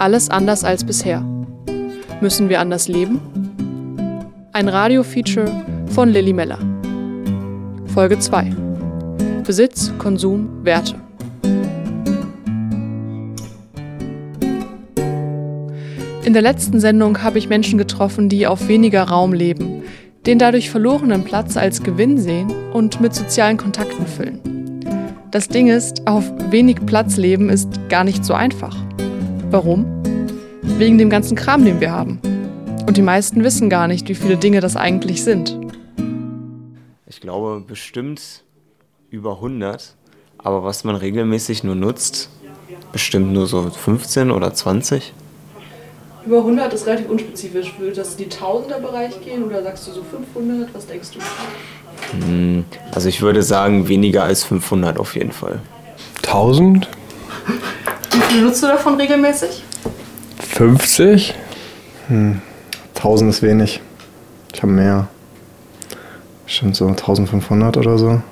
[0.00, 1.24] Alles anders als bisher.
[2.20, 3.20] Müssen wir anders leben?
[4.52, 5.50] Ein Radio-Feature
[5.88, 6.60] von Lilly Meller.
[7.86, 8.54] Folge 2.
[9.44, 10.94] Besitz, Konsum, Werte.
[16.22, 19.82] In der letzten Sendung habe ich Menschen getroffen, die auf weniger Raum leben,
[20.26, 24.38] den dadurch verlorenen Platz als Gewinn sehen und mit sozialen Kontakten füllen.
[25.32, 28.76] Das Ding ist, auf wenig Platz leben ist gar nicht so einfach.
[29.50, 29.97] Warum?
[30.76, 32.20] Wegen dem ganzen Kram, den wir haben.
[32.86, 35.58] Und die meisten wissen gar nicht, wie viele Dinge das eigentlich sind.
[37.06, 38.44] Ich glaube bestimmt
[39.10, 39.96] über 100,
[40.38, 42.28] aber was man regelmäßig nur nutzt,
[42.92, 45.12] bestimmt nur so 15 oder 20.
[46.26, 47.74] Über 100 ist relativ unspezifisch.
[47.78, 50.74] Würde das in die Tausender-Bereich gehen oder sagst du so 500?
[50.74, 51.20] Was denkst du?
[52.24, 55.60] Hm, also ich würde sagen weniger als 500 auf jeden Fall.
[56.24, 56.88] 1000?
[58.12, 59.64] Wie viel nutzt du davon regelmäßig?
[60.48, 61.34] 50?
[62.08, 62.40] Hm,
[62.96, 63.80] 1000 ist wenig.
[64.52, 65.08] Ich habe mehr.
[66.46, 68.22] Stimmt so 1500 oder so.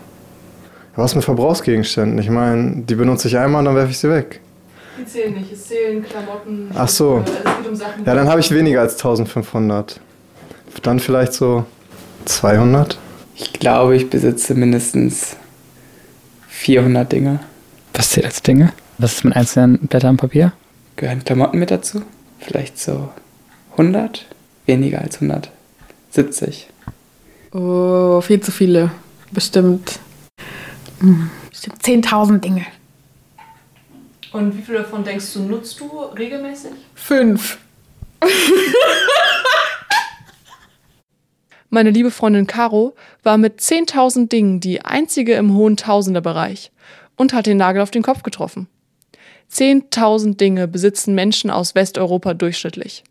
[0.96, 2.18] Was mit Verbrauchsgegenständen?
[2.18, 4.40] Ich meine, die benutze ich einmal und dann werfe ich sie weg.
[4.98, 5.52] Die zählen nicht.
[5.52, 6.70] Es zählen Klamotten.
[6.74, 7.22] Ach so.
[7.24, 8.04] Es geht um Sachen.
[8.06, 10.00] Ja, dann habe ich weniger als 1500.
[10.82, 11.66] Dann vielleicht so
[12.24, 12.98] 200.
[13.34, 15.36] Ich glaube, ich besitze mindestens
[16.48, 17.40] 400 Dinge.
[17.92, 18.72] Was zählt als Dinge?
[18.98, 20.52] Was ist mit einzelnen Blättern Papier?
[20.96, 22.02] Gehören Klamotten mit dazu?
[22.38, 23.10] Vielleicht so
[23.72, 24.26] 100?
[24.66, 25.50] Weniger als 100.
[26.10, 26.68] 70.
[27.52, 28.90] Oh, viel zu viele.
[29.30, 29.98] Bestimmt.
[31.00, 32.64] hm, Bestimmt 10.000 Dinge.
[34.32, 35.86] Und wie viel davon denkst du, nutzt du
[36.16, 36.72] regelmäßig?
[36.94, 37.58] Fünf.
[41.68, 46.70] Meine liebe Freundin Caro war mit 10.000 Dingen die einzige im hohen Tausenderbereich
[47.16, 48.68] und hat den Nagel auf den Kopf getroffen.
[49.52, 53.04] 10.000 Dinge besitzen Menschen aus Westeuropa durchschnittlich.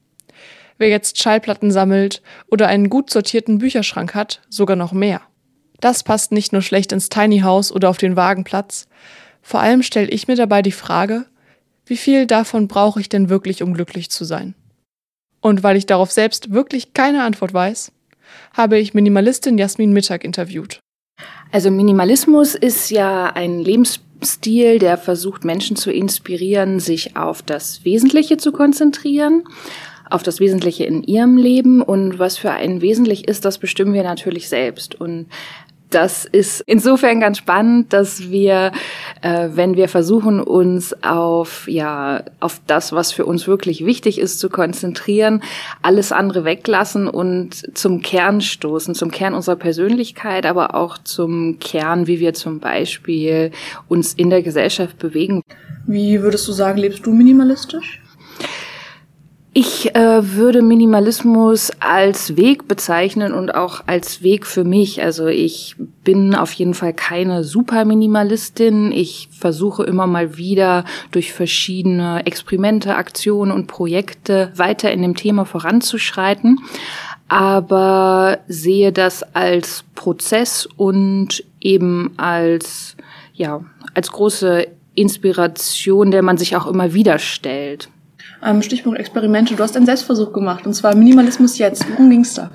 [0.78, 5.22] Wer jetzt Schallplatten sammelt oder einen gut sortierten Bücherschrank hat, sogar noch mehr.
[5.80, 8.88] Das passt nicht nur schlecht ins Tiny House oder auf den Wagenplatz.
[9.42, 11.26] Vor allem stelle ich mir dabei die Frage,
[11.86, 14.56] wie viel davon brauche ich denn wirklich, um glücklich zu sein?
[15.42, 17.92] Und weil ich darauf selbst wirklich keine Antwort weiß,
[18.54, 20.80] habe ich Minimalistin Jasmin Mittag interviewt.
[21.52, 23.60] Also Minimalismus ist ja ein
[24.26, 29.44] Lebensstil, der versucht Menschen zu inspirieren, sich auf das Wesentliche zu konzentrieren,
[30.10, 31.84] auf das Wesentliche in ihrem Leben.
[31.84, 34.96] Und was für ein wesentlich ist, das bestimmen wir natürlich selbst.
[34.96, 35.28] Und
[35.90, 38.72] das ist insofern ganz spannend, dass wir,
[39.22, 44.40] äh, wenn wir versuchen, uns auf, ja, auf das, was für uns wirklich wichtig ist,
[44.40, 45.44] zu konzentrieren,
[45.82, 52.08] alles andere weglassen und zum Kern stoßen, zum Kern unserer Persönlichkeit, aber auch zum Kern,
[52.08, 53.52] wie wir zum Beispiel
[53.88, 55.42] uns in der Gesellschaft bewegen.
[55.88, 58.02] Wie würdest du sagen, lebst du minimalistisch?
[59.58, 65.02] Ich äh, würde Minimalismus als Weg bezeichnen und auch als Weg für mich.
[65.02, 68.92] Also ich bin auf jeden Fall keine Superminimalistin.
[68.92, 75.46] Ich versuche immer mal wieder durch verschiedene Experimente, Aktionen und Projekte weiter in dem Thema
[75.46, 76.60] voranzuschreiten,
[77.30, 82.98] aber sehe das als Prozess und eben als
[83.34, 83.62] ja
[83.94, 87.88] als große Inspiration, der man sich auch immer wieder stellt.
[88.44, 89.56] Ähm, Stichpunkt Experimente.
[89.56, 91.90] Du hast einen Selbstversuch gemacht und zwar Minimalismus jetzt.
[91.90, 92.52] Worum ging's da?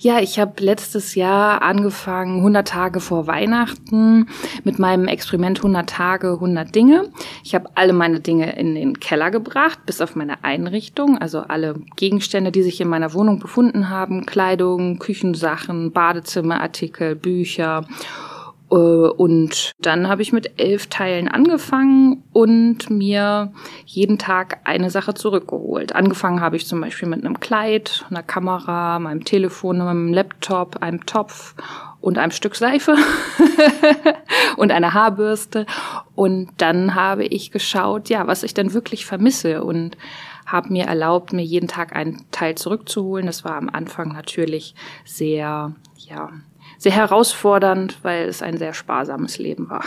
[0.00, 4.28] Ja, ich habe letztes Jahr angefangen, 100 Tage vor Weihnachten,
[4.62, 7.08] mit meinem Experiment 100 Tage, 100 Dinge.
[7.42, 11.74] Ich habe alle meine Dinge in den Keller gebracht, bis auf meine Einrichtung, also alle
[11.96, 17.84] Gegenstände, die sich in meiner Wohnung befunden haben, Kleidung, Küchensachen, Badezimmerartikel, Bücher
[18.68, 23.52] und dann habe ich mit elf Teilen angefangen und mir
[23.86, 25.94] jeden Tag eine Sache zurückgeholt.
[25.94, 31.06] Angefangen habe ich zum Beispiel mit einem Kleid, einer Kamera, meinem Telefon, meinem Laptop, einem
[31.06, 31.54] Topf
[32.00, 32.94] und einem Stück Seife
[34.56, 35.64] und einer Haarbürste.
[36.14, 39.96] Und dann habe ich geschaut, ja, was ich denn wirklich vermisse und
[40.44, 43.26] habe mir erlaubt, mir jeden Tag einen Teil zurückzuholen.
[43.26, 44.74] Das war am Anfang natürlich
[45.04, 46.30] sehr, ja,
[46.78, 49.84] sehr herausfordernd, weil es ein sehr sparsames Leben war.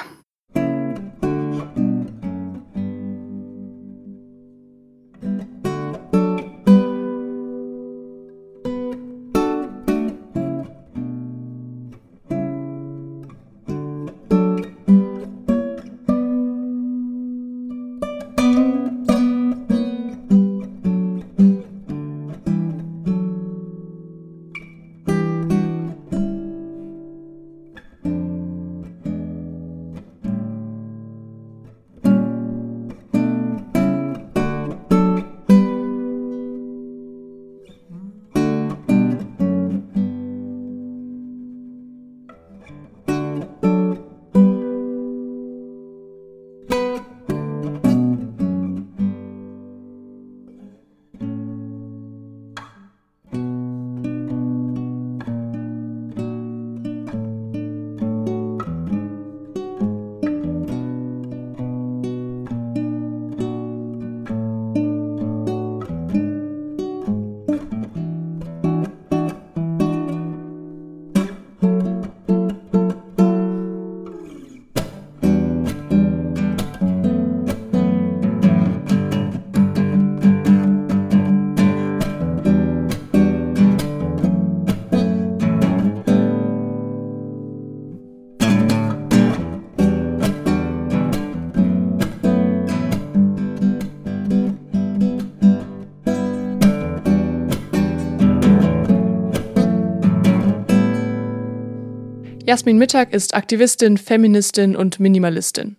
[102.51, 105.77] Jasmin Mittag ist Aktivistin, Feministin und Minimalistin.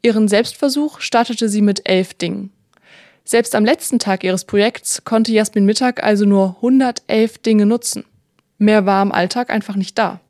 [0.00, 2.50] Ihren Selbstversuch startete sie mit elf Dingen.
[3.24, 8.06] Selbst am letzten Tag ihres Projekts konnte Jasmin Mittag also nur 111 Dinge nutzen.
[8.56, 10.20] Mehr war im Alltag einfach nicht da.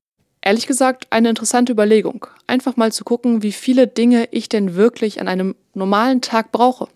[0.41, 2.27] Ehrlich gesagt, eine interessante Überlegung.
[2.49, 6.89] Einfach mal zu gucken, wie viele Dinge ich denn wirklich an einem normalen Tag brauche.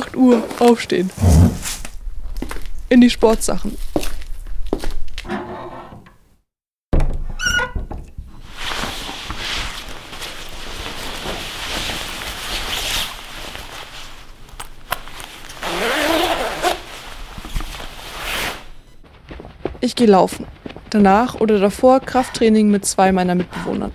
[0.00, 1.10] Acht Uhr, aufstehen.
[2.88, 3.76] In die Sportsachen.
[19.82, 20.46] Ich gehe laufen.
[20.88, 23.92] Danach oder davor Krafttraining mit zwei meiner Mitbewohnern.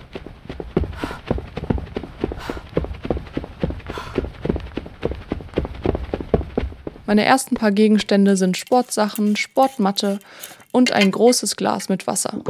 [7.06, 10.18] Meine ersten paar Gegenstände sind Sportsachen, Sportmatte
[10.72, 12.42] und ein großes Glas mit Wasser.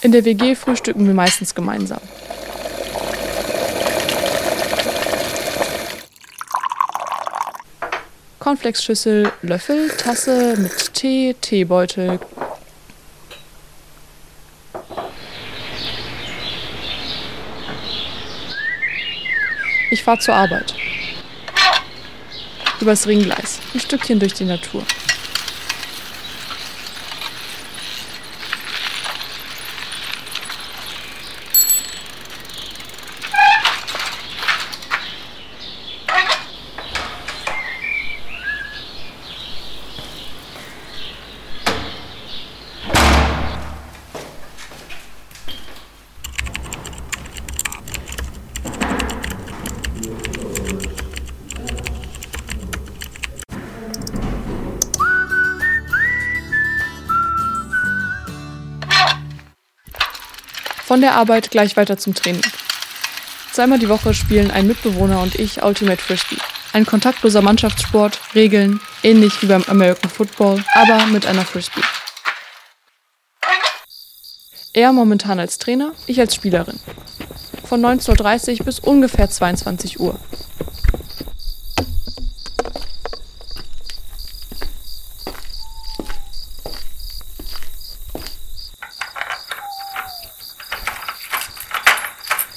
[0.00, 2.00] In der WG frühstücken wir meistens gemeinsam.
[8.38, 12.20] Cornflakes-Schüssel, Löffel, Tasse mit Tee, Teebeutel.
[20.04, 20.74] Ich fahre zur Arbeit.
[22.78, 24.82] Übers Ringgleis, ein Stückchen durch die Natur.
[60.94, 62.46] Von der Arbeit gleich weiter zum Training.
[63.50, 66.36] Zweimal die Woche spielen ein Mitbewohner und ich Ultimate Frisbee.
[66.72, 71.80] Ein kontaktloser Mannschaftssport, Regeln, ähnlich wie beim American Football, aber mit einer Frisbee.
[74.72, 76.78] Er momentan als Trainer, ich als Spielerin.
[77.64, 80.16] Von 19.30 Uhr bis ungefähr 22 Uhr.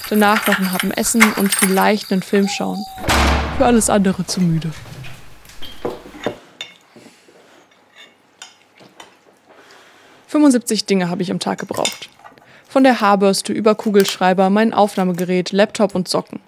[0.10, 2.86] Danach noch ein Happen essen und vielleicht einen Film schauen.
[3.58, 4.72] Für alles andere zu müde.
[10.32, 12.10] »75 Dinge habe ich am Tag gebraucht.
[12.70, 16.40] Von der Haarbürste über Kugelschreiber, mein Aufnahmegerät, Laptop und Socken.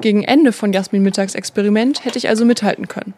[0.00, 3.14] Gegen Ende von Jasmin Mittags Experiment hätte ich also mithalten können.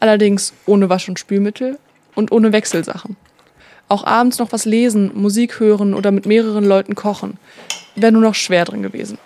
[0.00, 1.78] Allerdings ohne Wasch- und Spülmittel
[2.14, 3.16] und ohne Wechselsachen.
[3.88, 7.38] Auch abends noch was lesen, Musik hören oder mit mehreren Leuten kochen
[7.96, 9.18] wäre nur noch schwer drin gewesen.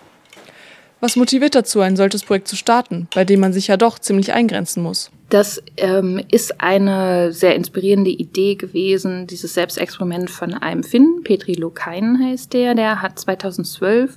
[1.01, 4.33] Was motiviert dazu, ein solches Projekt zu starten, bei dem man sich ja doch ziemlich
[4.33, 5.11] eingrenzen muss?
[5.29, 12.19] Das ähm, ist eine sehr inspirierende Idee gewesen, dieses Selbstexperiment von einem Finn, Petri Lokainen
[12.25, 14.17] heißt der, der hat 2012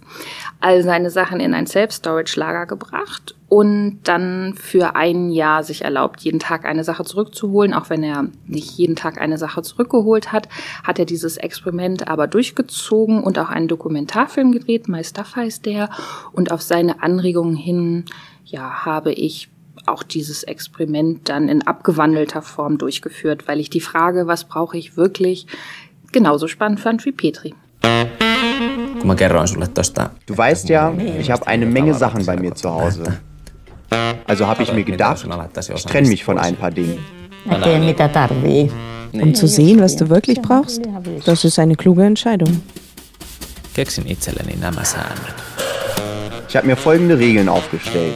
[0.61, 6.39] all seine Sachen in ein Self-Storage-Lager gebracht und dann für ein Jahr sich erlaubt, jeden
[6.39, 7.73] Tag eine Sache zurückzuholen.
[7.73, 10.47] Auch wenn er nicht jeden Tag eine Sache zurückgeholt hat,
[10.85, 15.89] hat er dieses Experiment aber durchgezogen und auch einen Dokumentarfilm gedreht, My Stuff heißt der.
[16.31, 18.05] Und auf seine Anregungen hin,
[18.45, 19.49] ja, habe ich
[19.91, 24.97] auch dieses Experiment dann in abgewandelter Form durchgeführt, weil ich die Frage, was brauche ich
[24.97, 25.47] wirklich,
[26.11, 27.53] genauso spannend fand wie Petri.
[30.25, 33.19] Du weißt ja, ich habe eine Menge Sachen bei mir zu Hause.
[34.25, 35.25] Also habe ich mir gedacht,
[35.57, 36.99] ich trenne mich von ein paar Dingen.
[39.13, 40.81] Um zu sehen, was du wirklich brauchst,
[41.25, 42.61] das ist eine kluge Entscheidung.
[46.47, 48.13] Ich habe mir folgende Regeln aufgestellt.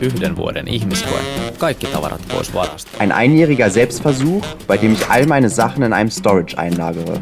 [0.00, 1.20] Yhden vuoden ihmiskoe.
[1.58, 2.90] Kaikki tavarat pois varasta.
[2.98, 7.20] Ein einjähriger Selbstversuch, bei dem ich all meine Sachen in einem Storage einlagere.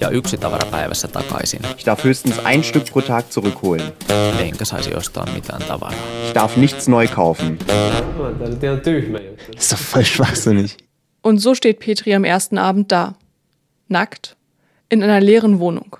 [0.00, 1.60] Ja yksi tavara päivässä takaisin.
[1.78, 3.92] Ich darf höchstens ein Stück pro Tag zurückholen.
[4.38, 6.00] Enkä saisi ostaa mitään tavaraa.
[6.26, 7.58] Ich darf nichts neu kaufen.
[9.56, 10.76] Ist doch voll schwachsinnig.
[11.22, 13.14] Und so steht Petri am ersten Abend da.
[13.88, 14.36] Nackt.
[14.88, 15.96] In einer leeren Wohnung.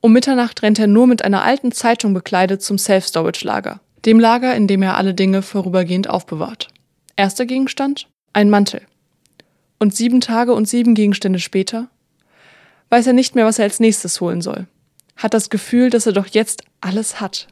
[0.00, 4.68] Um Mitternacht rennt er nur mit einer alten Zeitung bekleidet zum Self-Storage-Lager, dem Lager, in
[4.68, 6.68] dem er alle Dinge vorübergehend aufbewahrt.
[7.16, 8.08] Erster Gegenstand?
[8.32, 8.82] Ein Mantel.
[9.80, 11.88] Und sieben Tage und sieben Gegenstände später
[12.90, 14.66] weiß er nicht mehr, was er als nächstes holen soll.
[15.16, 17.48] Hat das Gefühl, dass er doch jetzt alles hat.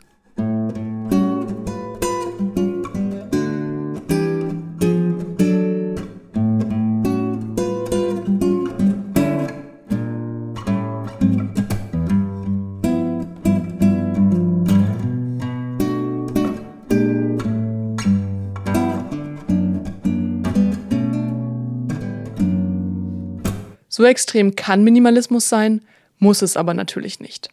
[23.97, 25.81] So extrem kann Minimalismus sein,
[26.19, 27.49] muss es aber natürlich nicht.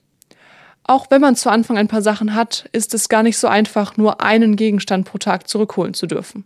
[0.83, 3.95] Auch wenn man zu Anfang ein paar Sachen hat, ist es gar nicht so einfach,
[3.95, 6.43] nur einen Gegenstand pro Tag zurückholen zu dürfen.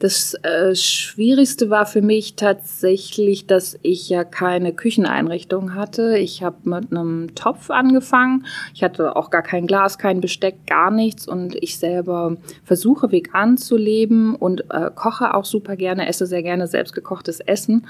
[0.00, 6.18] Das äh, Schwierigste war für mich tatsächlich, dass ich ja keine Kücheneinrichtung hatte.
[6.18, 8.44] Ich habe mit einem Topf angefangen.
[8.74, 11.26] Ich hatte auch gar kein Glas, kein Besteck, gar nichts.
[11.26, 16.42] Und ich selber versuche vegan zu leben und äh, koche auch super gerne, esse sehr
[16.42, 17.86] gerne selbstgekochtes Essen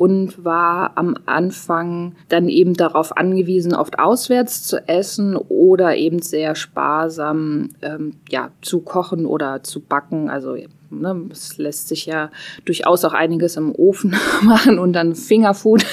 [0.00, 6.54] und war am Anfang dann eben darauf angewiesen, oft auswärts zu essen oder eben sehr
[6.54, 10.30] sparsam ähm, ja, zu kochen oder zu backen.
[10.30, 10.56] Also
[10.88, 12.30] ne, es lässt sich ja
[12.64, 15.84] durchaus auch einiges im Ofen machen und dann Fingerfood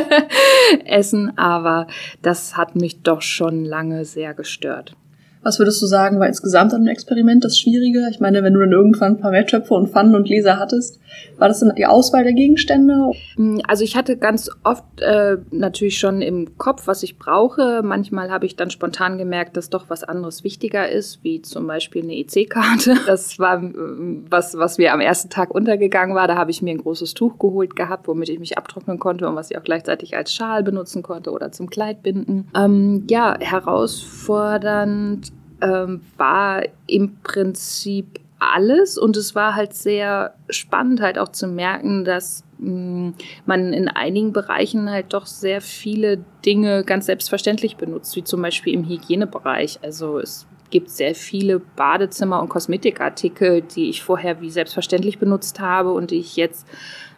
[0.84, 1.86] essen, aber
[2.20, 4.94] das hat mich doch schon lange sehr gestört.
[5.42, 8.06] Was würdest du sagen, war insgesamt an dem Experiment das Schwierige?
[8.10, 11.00] Ich meine, wenn du dann irgendwann ein paar Metttöpfe und Pfannen und Gläser hattest,
[11.38, 13.12] war das dann die Auswahl der Gegenstände?
[13.36, 17.80] Mm, also ich hatte ganz oft äh, natürlich schon im Kopf, was ich brauche.
[17.82, 22.02] Manchmal habe ich dann spontan gemerkt, dass doch was anderes wichtiger ist, wie zum Beispiel
[22.02, 22.96] eine EC-Karte.
[23.06, 26.28] Das war mm, was, was mir am ersten Tag untergegangen war.
[26.28, 29.36] Da habe ich mir ein großes Tuch geholt gehabt, womit ich mich abtrocknen konnte und
[29.36, 32.48] was ich auch gleichzeitig als Schal benutzen konnte oder zum Kleid binden.
[32.54, 35.29] Ähm, ja, herausfordernd
[35.62, 42.04] ähm, war im Prinzip alles und es war halt sehr spannend halt auch zu merken,
[42.04, 43.14] dass mh, mm,
[43.46, 48.72] man in einigen Bereichen halt doch sehr viele Dinge ganz selbstverständlich benutzt, wie zum Beispiel
[48.72, 49.78] im Hygienebereich.
[49.82, 55.92] Also es gibt sehr viele Badezimmer- und Kosmetikartikel, die ich vorher wie selbstverständlich benutzt habe
[55.92, 56.66] und die ich jetzt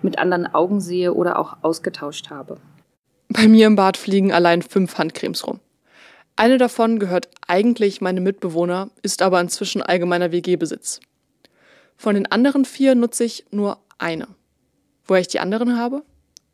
[0.03, 2.57] mit anderen Augen sehe oder auch ausgetauscht habe.
[3.29, 5.61] Bei mir im Bad fliegen allein fünf Handcremes rum.
[6.37, 11.01] Eine davon gehört eigentlich meinem Mitbewohner, ist aber inzwischen allgemeiner WG-Besitz.
[11.97, 14.27] Von den anderen vier nutze ich nur eine.
[15.05, 16.03] Woher ich die anderen habe?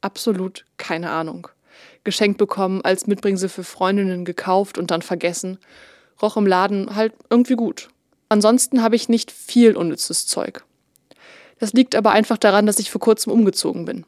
[0.01, 1.49] Absolut keine Ahnung.
[2.05, 5.59] Geschenkt bekommen, als Mitbringsel für Freundinnen gekauft und dann vergessen.
[6.21, 7.89] Roch im Laden halt irgendwie gut.
[8.29, 10.65] Ansonsten habe ich nicht viel unnützes Zeug.
[11.59, 14.05] Das liegt aber einfach daran, dass ich vor kurzem umgezogen bin.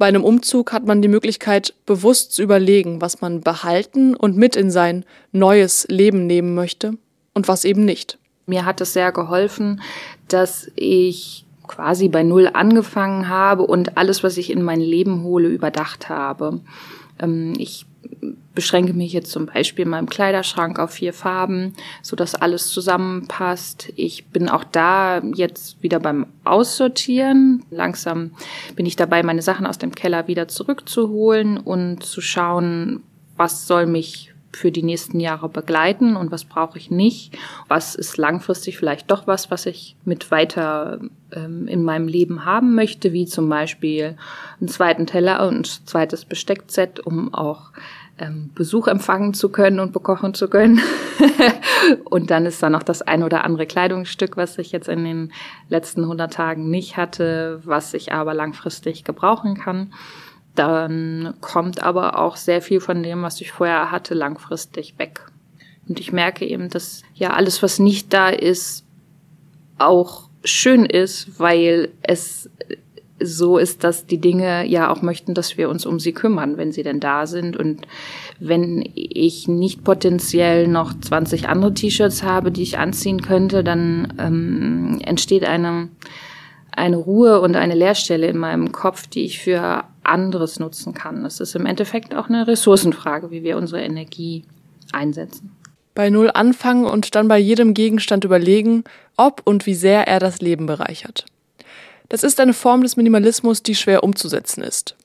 [0.00, 4.56] Bei einem Umzug hat man die Möglichkeit, bewusst zu überlegen, was man behalten und mit
[4.56, 6.94] in sein neues Leben nehmen möchte
[7.34, 8.16] und was eben nicht.
[8.46, 9.82] Mir hat es sehr geholfen,
[10.26, 15.48] dass ich quasi bei Null angefangen habe und alles, was ich in mein Leben hole,
[15.48, 16.60] überdacht habe.
[17.18, 17.84] Ähm, ich
[18.54, 23.92] beschränke mich jetzt zum Beispiel in meinem Kleiderschrank auf vier Farben, so dass alles zusammenpasst.
[23.96, 27.64] Ich bin auch da jetzt wieder beim Aussortieren.
[27.70, 28.32] Langsam
[28.76, 33.02] bin ich dabei, meine Sachen aus dem Keller wieder zurückzuholen und zu schauen,
[33.36, 37.38] was soll mich für die nächsten Jahre begleiten und was brauche ich nicht.
[37.68, 41.00] Was ist langfristig vielleicht doch was, was ich mit weiter
[41.32, 44.16] ähm, in meinem Leben haben möchte, wie zum Beispiel
[44.60, 47.72] einen zweiten Teller und ein zweites Besteckset, um auch
[48.18, 50.80] ähm, Besuch empfangen zu können und bekochen zu können.
[52.04, 55.32] und dann ist da noch das ein oder andere Kleidungsstück, was ich jetzt in den
[55.68, 59.92] letzten 100 Tagen nicht hatte, was ich aber langfristig gebrauchen kann.
[60.54, 65.20] Dann kommt aber auch sehr viel von dem, was ich vorher hatte, langfristig weg.
[65.88, 68.84] Und ich merke eben, dass ja alles, was nicht da ist,
[69.78, 72.48] auch schön ist, weil es
[73.22, 76.72] so ist, dass die Dinge ja auch möchten, dass wir uns um sie kümmern, wenn
[76.72, 77.56] sie denn da sind.
[77.56, 77.82] Und
[78.38, 85.00] wenn ich nicht potenziell noch 20 andere T-Shirts habe, die ich anziehen könnte, dann ähm,
[85.04, 85.90] entsteht eine,
[86.72, 91.22] eine Ruhe und eine Leerstelle in meinem Kopf, die ich für anderes nutzen kann.
[91.22, 94.44] Das ist im Endeffekt auch eine Ressourcenfrage, wie wir unsere Energie
[94.92, 95.52] einsetzen.
[95.94, 98.84] Bei Null anfangen und dann bei jedem Gegenstand überlegen,
[99.16, 101.26] ob und wie sehr er das Leben bereichert.
[102.08, 104.96] Das ist eine Form des Minimalismus, die schwer umzusetzen ist.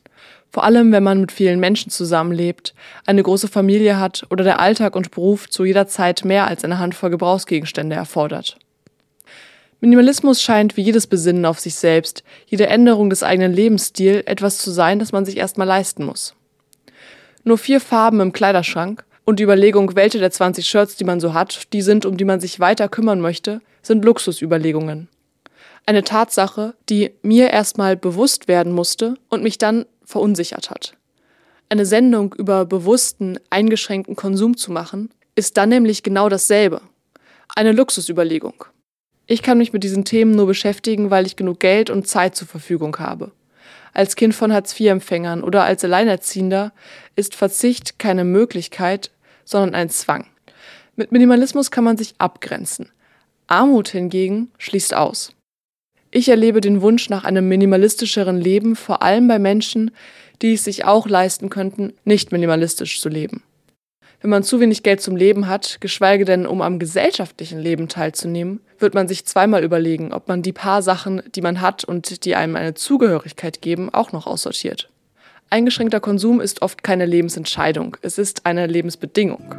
[0.51, 2.73] Vor allem, wenn man mit vielen Menschen zusammenlebt,
[3.05, 6.79] eine große Familie hat oder der Alltag und Beruf zu jeder Zeit mehr als eine
[6.79, 8.57] Handvoll Gebrauchsgegenstände erfordert.
[9.81, 14.71] Minimalismus scheint wie jedes Besinnen auf sich selbst, jede Änderung des eigenen Lebensstils etwas zu
[14.71, 16.33] sein, das man sich erstmal leisten muss.
[17.43, 21.33] Nur vier Farben im Kleiderschrank, Und die Überlegung, welche der 20 Shirts, die man so
[21.33, 25.09] hat, die sind, um die man sich weiter kümmern möchte, sind Luxusüberlegungen.
[25.87, 30.95] Eine Tatsache, die mir erstmal bewusst werden musste und mich dann verunsichert hat.
[31.69, 36.81] Eine Sendung über bewussten, eingeschränkten Konsum zu machen, ist dann nämlich genau dasselbe.
[37.55, 38.65] Eine Luxusüberlegung.
[39.25, 42.47] Ich kann mich mit diesen Themen nur beschäftigen, weil ich genug Geld und Zeit zur
[42.47, 43.31] Verfügung habe.
[43.93, 46.73] Als Kind von Hartz-IV-Empfängern oder als Alleinerziehender
[47.15, 49.09] ist Verzicht keine Möglichkeit,
[49.45, 50.27] sondern ein Zwang.
[50.97, 52.89] Mit Minimalismus kann man sich abgrenzen.
[53.47, 55.31] Armut hingegen schließt aus.
[56.11, 59.91] Ich erlebe den Wunsch nach einem minimalistischeren Leben vor allem bei Menschen,
[60.41, 63.43] die es sich auch leisten könnten, nicht minimalistisch zu leben.
[64.21, 68.61] Wenn man zu wenig Geld zum Leben hat, geschweige denn um am gesellschaftlichen Leben teilzunehmen,
[68.79, 72.35] wird man sich zweimal überlegen, ob man die paar Sachen, die man hat und die
[72.35, 74.89] einem eine Zugehörigkeit geben, auch noch aussortiert.
[75.49, 79.55] Eingeschränkter Konsum ist oft keine Lebensentscheidung, es ist eine Lebensbedingung.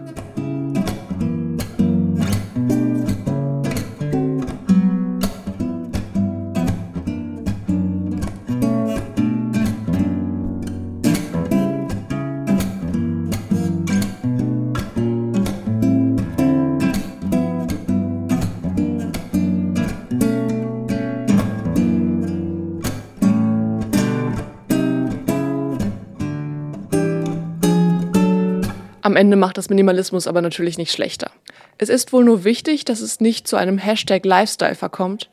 [29.06, 31.30] Am Ende macht das Minimalismus aber natürlich nicht schlechter.
[31.78, 35.30] Es ist wohl nur wichtig, dass es nicht zu einem Hashtag Lifestyle verkommt,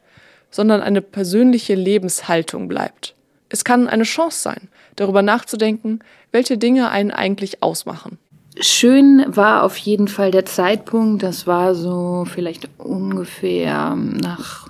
[0.51, 3.15] sondern eine persönliche Lebenshaltung bleibt.
[3.49, 8.19] Es kann eine Chance sein, darüber nachzudenken, welche Dinge einen eigentlich ausmachen.
[8.59, 14.67] Schön war auf jeden Fall der Zeitpunkt, das war so vielleicht ungefähr nach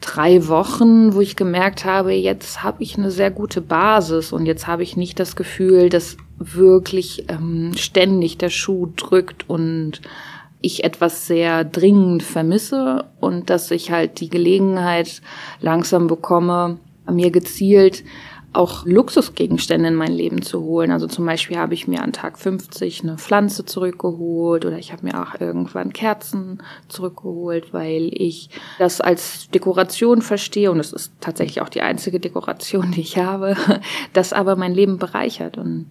[0.00, 4.66] drei Wochen, wo ich gemerkt habe, jetzt habe ich eine sehr gute Basis und jetzt
[4.66, 10.00] habe ich nicht das Gefühl, dass wirklich ähm, ständig der Schuh drückt und
[10.60, 15.22] ich etwas sehr dringend vermisse und dass ich halt die Gelegenheit
[15.60, 18.02] langsam bekomme, mir gezielt
[18.56, 20.90] auch Luxusgegenstände in mein Leben zu holen.
[20.90, 25.04] Also zum Beispiel habe ich mir an Tag 50 eine Pflanze zurückgeholt oder ich habe
[25.04, 31.60] mir auch irgendwann Kerzen zurückgeholt, weil ich das als Dekoration verstehe und es ist tatsächlich
[31.60, 33.56] auch die einzige Dekoration, die ich habe,
[34.14, 35.58] das aber mein Leben bereichert.
[35.58, 35.86] Und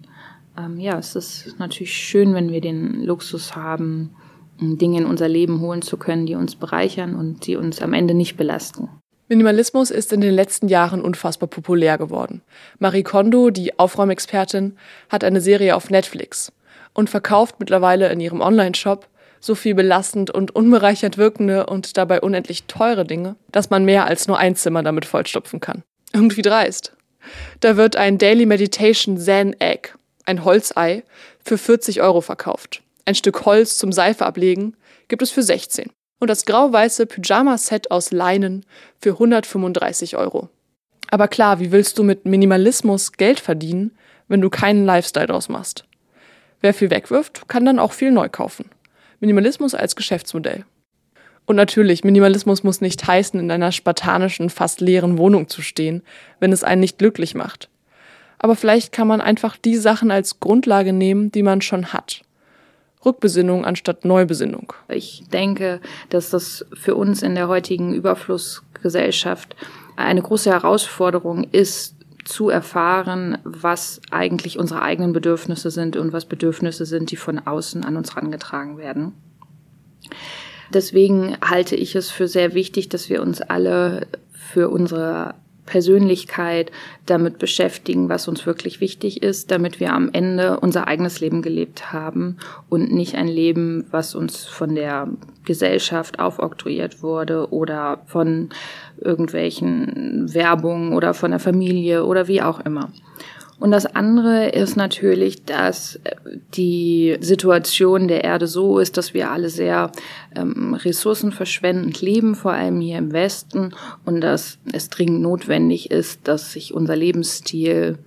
[0.58, 4.14] ähm, ja, es ist natürlich schön, wenn wir den Luxus haben,
[4.58, 8.14] Dinge in unser Leben holen zu können, die uns bereichern und die uns am Ende
[8.14, 8.88] nicht belasten.
[9.28, 12.42] Minimalismus ist in den letzten Jahren unfassbar populär geworden.
[12.78, 14.76] Marie Kondo, die Aufräumexpertin,
[15.08, 16.52] hat eine Serie auf Netflix
[16.94, 19.08] und verkauft mittlerweile in ihrem Online-Shop
[19.40, 24.28] so viel belastend und unbereichert wirkende und dabei unendlich teure Dinge, dass man mehr als
[24.28, 25.82] nur ein Zimmer damit vollstopfen kann.
[26.12, 26.96] Irgendwie dreist.
[27.60, 29.90] Da wird ein Daily Meditation Zen Egg,
[30.26, 31.04] ein Holzei,
[31.44, 32.82] für 40 Euro verkauft.
[33.04, 34.76] Ein Stück Holz zum Seife ablegen
[35.08, 38.64] gibt es für 16 und das grau-weiße Pyjama-Set aus Leinen
[39.00, 40.48] für 135 Euro.
[41.10, 43.96] Aber klar, wie willst du mit Minimalismus Geld verdienen,
[44.28, 45.84] wenn du keinen Lifestyle draus machst?
[46.60, 48.70] Wer viel wegwirft, kann dann auch viel neu kaufen.
[49.20, 50.64] Minimalismus als Geschäftsmodell.
[51.44, 56.02] Und natürlich, Minimalismus muss nicht heißen, in einer spartanischen, fast leeren Wohnung zu stehen,
[56.40, 57.70] wenn es einen nicht glücklich macht.
[58.38, 62.22] Aber vielleicht kann man einfach die Sachen als Grundlage nehmen, die man schon hat.
[63.04, 64.72] Rückbesinnung anstatt Neubesinnung.
[64.88, 69.56] Ich denke, dass das für uns in der heutigen Überflussgesellschaft
[69.96, 71.96] eine große Herausforderung ist,
[72.26, 77.84] zu erfahren, was eigentlich unsere eigenen Bedürfnisse sind und was Bedürfnisse sind, die von außen
[77.84, 79.12] an uns herangetragen werden.
[80.74, 85.34] Deswegen halte ich es für sehr wichtig, dass wir uns alle für unsere
[85.66, 86.70] Persönlichkeit
[87.04, 91.92] damit beschäftigen, was uns wirklich wichtig ist, damit wir am Ende unser eigenes Leben gelebt
[91.92, 95.08] haben und nicht ein Leben, was uns von der
[95.44, 98.50] Gesellschaft aufoktroyiert wurde oder von
[99.00, 102.90] irgendwelchen Werbungen oder von der Familie oder wie auch immer.
[103.58, 106.14] Und das andere ist natürlich, dass äh,
[106.54, 109.92] die Situation der Erde so ist, dass wir alle sehr
[110.34, 116.52] ähm, ressourcenverschwendend leben, vor allem hier im Westen, und dass es dringend notwendig ist, dass
[116.52, 117.98] sich unser Lebensstil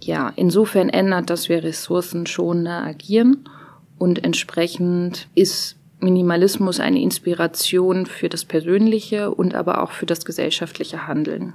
[0.00, 3.48] ja insofern ändert, dass wir ressourcenschonender agieren.
[3.98, 11.08] Und entsprechend ist Minimalismus eine Inspiration für das persönliche und aber auch für das gesellschaftliche
[11.08, 11.54] Handeln.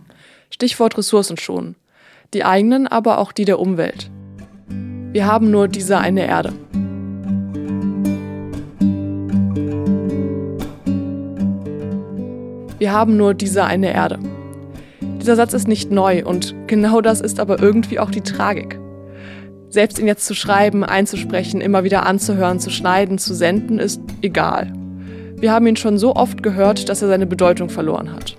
[0.49, 1.77] Stichwort Ressourcenschonen
[2.34, 4.10] die eigenen, aber auch die der Umwelt.
[5.12, 6.54] Wir haben nur diese eine Erde.
[12.80, 14.19] Wir haben nur diese eine Erde.
[15.22, 18.78] Dieser Satz ist nicht neu und genau das ist aber irgendwie auch die Tragik.
[19.69, 24.74] Selbst ihn jetzt zu schreiben, einzusprechen, immer wieder anzuhören, zu schneiden, zu senden, ist egal.
[25.38, 28.38] Wir haben ihn schon so oft gehört, dass er seine Bedeutung verloren hat.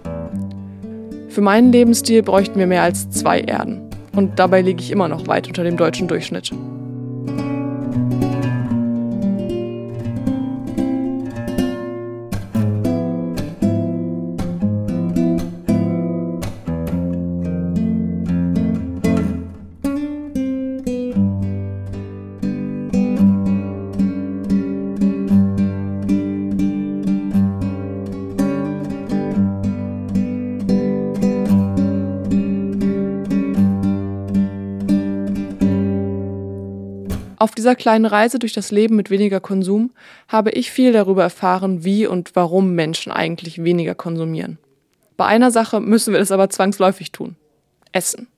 [1.28, 3.83] Für meinen Lebensstil bräuchten wir mehr als zwei Erden.
[4.14, 6.52] Und dabei liege ich immer noch weit unter dem deutschen Durchschnitt.
[37.64, 39.92] Dieser kleinen Reise durch das Leben mit weniger Konsum
[40.28, 44.58] habe ich viel darüber erfahren, wie und warum Menschen eigentlich weniger konsumieren.
[45.16, 47.36] Bei einer Sache müssen wir das aber zwangsläufig tun.
[47.90, 48.28] Essen.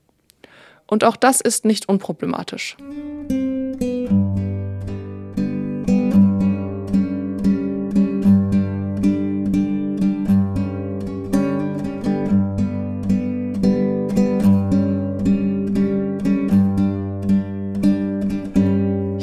[0.85, 2.77] Und auch das ist nicht unproblematisch.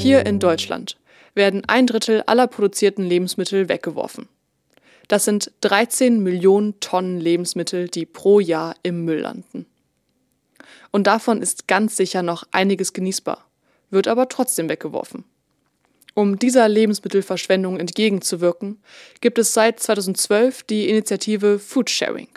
[0.04, 0.98] Hier in Deutschland
[1.32, 4.28] werden ein Drittel aller produzierten Lebensmittel weggeworfen.
[5.08, 9.64] Das sind 13 Millionen Tonnen Lebensmittel, die pro Jahr im Müll landen.
[10.90, 13.46] Und davon ist ganz sicher noch einiges genießbar,
[13.88, 15.24] wird aber trotzdem weggeworfen.
[16.12, 18.82] Um dieser Lebensmittelverschwendung entgegenzuwirken,
[19.22, 22.28] gibt es seit 2012 die Initiative Foodsharing.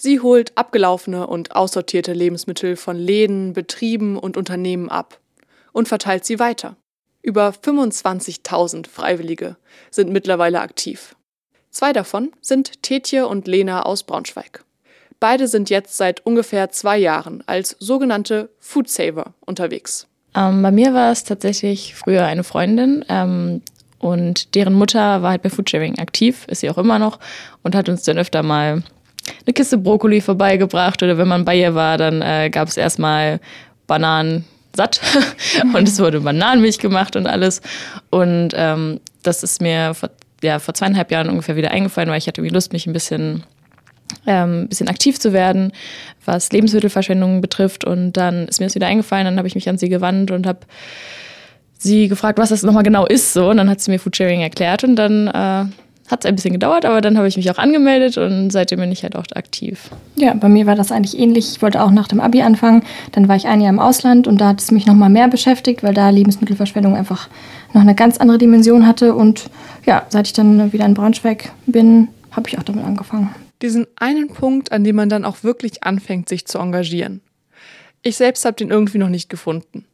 [0.00, 5.18] Sie holt abgelaufene und aussortierte Lebensmittel von Läden, Betrieben und Unternehmen ab
[5.72, 6.76] und verteilt sie weiter.
[7.28, 9.56] Über 25.000 Freiwillige
[9.90, 11.14] sind mittlerweile aktiv.
[11.70, 14.64] Zwei davon sind Tetje und Lena aus Braunschweig.
[15.20, 20.06] Beide sind jetzt seit ungefähr zwei Jahren als sogenannte Food Saver unterwegs.
[20.34, 23.60] Ähm, bei mir war es tatsächlich früher eine Freundin ähm,
[23.98, 27.18] und deren Mutter war halt bei Foodsharing aktiv, ist sie auch immer noch
[27.62, 28.82] und hat uns dann öfter mal
[29.44, 33.38] eine Kiste Brokkoli vorbeigebracht oder wenn man bei ihr war, dann äh, gab es erstmal
[33.86, 34.46] Bananen
[34.78, 35.00] satt
[35.74, 37.60] und es wurde Bananenmilch gemacht und alles.
[38.08, 40.10] Und ähm, das ist mir vor,
[40.42, 43.42] ja, vor zweieinhalb Jahren ungefähr wieder eingefallen, weil ich hatte irgendwie Lust, mich ein bisschen,
[44.26, 45.72] ähm, bisschen aktiv zu werden,
[46.24, 47.84] was Lebensmittelverschwendung betrifft.
[47.84, 50.46] Und dann ist mir das wieder eingefallen, dann habe ich mich an sie gewandt und
[50.46, 50.60] habe
[51.76, 53.32] sie gefragt, was das nochmal genau ist.
[53.32, 53.50] So.
[53.50, 55.64] Und dann hat sie mir Foodsharing erklärt und dann äh,
[56.10, 58.90] hat es ein bisschen gedauert, aber dann habe ich mich auch angemeldet und seitdem bin
[58.90, 59.90] ich halt auch aktiv.
[60.16, 61.52] Ja, bei mir war das eigentlich ähnlich.
[61.52, 62.82] Ich wollte auch nach dem Abi anfangen.
[63.12, 65.28] Dann war ich ein Jahr im Ausland und da hat es mich noch mal mehr
[65.28, 67.28] beschäftigt, weil da Lebensmittelverschwendung einfach
[67.74, 69.14] noch eine ganz andere Dimension hatte.
[69.14, 69.50] Und
[69.86, 73.34] ja, seit ich dann wieder in Braunschweig bin, habe ich auch damit angefangen.
[73.60, 77.20] Diesen einen Punkt, an dem man dann auch wirklich anfängt, sich zu engagieren.
[78.02, 79.84] Ich selbst habe den irgendwie noch nicht gefunden.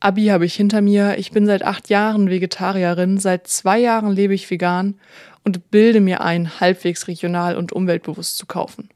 [0.00, 4.32] Abi habe ich hinter mir, ich bin seit acht Jahren Vegetarierin, seit zwei Jahren lebe
[4.32, 4.98] ich vegan
[5.44, 8.88] und bilde mir ein, halbwegs regional und umweltbewusst zu kaufen.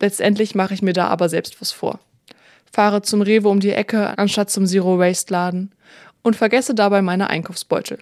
[0.00, 2.00] Letztendlich mache ich mir da aber selbst was vor.
[2.72, 5.72] Fahre zum Rewe um die Ecke anstatt zum Zero-Waste-Laden
[6.22, 7.98] und vergesse dabei meine Einkaufsbeutel.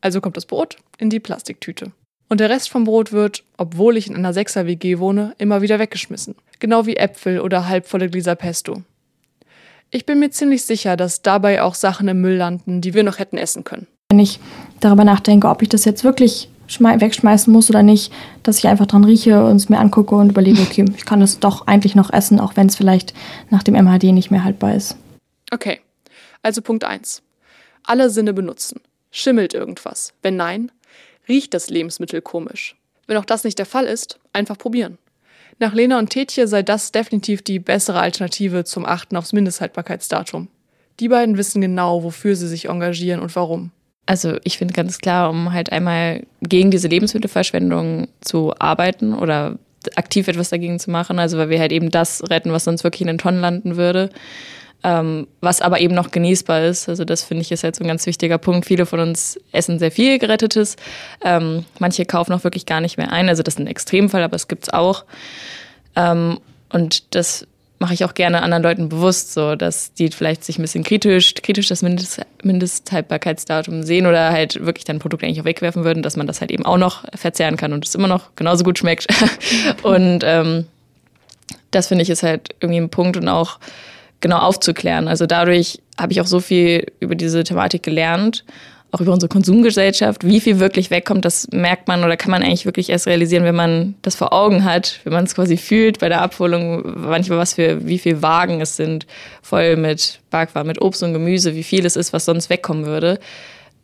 [0.00, 1.90] Also kommt das Brot in die Plastiktüte.
[2.28, 6.36] Und der Rest vom Brot wird, obwohl ich in einer Sechser-WG wohne, immer wieder weggeschmissen.
[6.58, 8.82] Genau wie Äpfel oder halbvolle Gläser Pesto.
[9.90, 13.18] Ich bin mir ziemlich sicher, dass dabei auch Sachen im Müll landen, die wir noch
[13.18, 13.86] hätten essen können.
[14.10, 14.40] Wenn ich
[14.80, 19.04] darüber nachdenke, ob ich das jetzt wirklich wegschmeißen muss oder nicht, dass ich einfach dran
[19.04, 22.40] rieche und es mir angucke und überlege, okay, ich kann es doch eigentlich noch essen,
[22.40, 23.14] auch wenn es vielleicht
[23.50, 24.96] nach dem MHD nicht mehr haltbar ist.
[25.52, 25.80] Okay,
[26.42, 27.22] also Punkt 1.
[27.84, 28.80] Alle Sinne benutzen.
[29.12, 30.12] Schimmelt irgendwas?
[30.22, 30.72] Wenn nein,
[31.28, 32.74] riecht das Lebensmittel komisch.
[33.06, 34.98] Wenn auch das nicht der Fall ist, einfach probieren.
[35.58, 40.48] Nach Lena und Tetje sei das definitiv die bessere Alternative zum Achten aufs Mindesthaltbarkeitsdatum.
[41.00, 43.70] Die beiden wissen genau, wofür sie sich engagieren und warum.
[44.06, 49.58] Also ich finde ganz klar, um halt einmal gegen diese Lebensmittelverschwendung zu arbeiten oder
[49.96, 53.02] aktiv etwas dagegen zu machen, also weil wir halt eben das retten, was sonst wirklich
[53.02, 54.10] in den Tonnen landen würde,
[54.86, 56.88] ähm, was aber eben noch genießbar ist.
[56.88, 58.66] Also das finde ich ist halt so ein ganz wichtiger Punkt.
[58.66, 60.76] Viele von uns essen sehr viel Gerettetes,
[61.24, 63.28] ähm, manche kaufen auch wirklich gar nicht mehr ein.
[63.28, 65.04] Also das ist ein Extremfall, aber es gibt es auch.
[65.96, 67.48] Ähm, und das
[67.80, 71.34] mache ich auch gerne anderen Leuten bewusst, so dass die vielleicht sich ein bisschen kritisch,
[71.34, 76.16] kritisch das Mindest, Mindesthaltbarkeitsdatum sehen oder halt wirklich dann Produkte eigentlich auch wegwerfen würden, dass
[76.16, 79.08] man das halt eben auch noch verzehren kann und es immer noch genauso gut schmeckt.
[79.82, 80.66] und ähm,
[81.72, 83.58] das finde ich ist halt irgendwie ein Punkt und auch
[84.20, 85.08] genau aufzuklären.
[85.08, 88.44] Also dadurch habe ich auch so viel über diese Thematik gelernt
[88.92, 90.24] auch über unsere Konsumgesellschaft.
[90.24, 93.54] Wie viel wirklich wegkommt, das merkt man oder kann man eigentlich wirklich erst realisieren, wenn
[93.54, 97.54] man das vor Augen hat, wenn man es quasi fühlt bei der Abholung, manchmal was
[97.54, 99.06] für, wie viel Wagen es sind,
[99.42, 103.18] voll mit Backwaren, mit Obst und Gemüse, wie viel es ist, was sonst wegkommen würde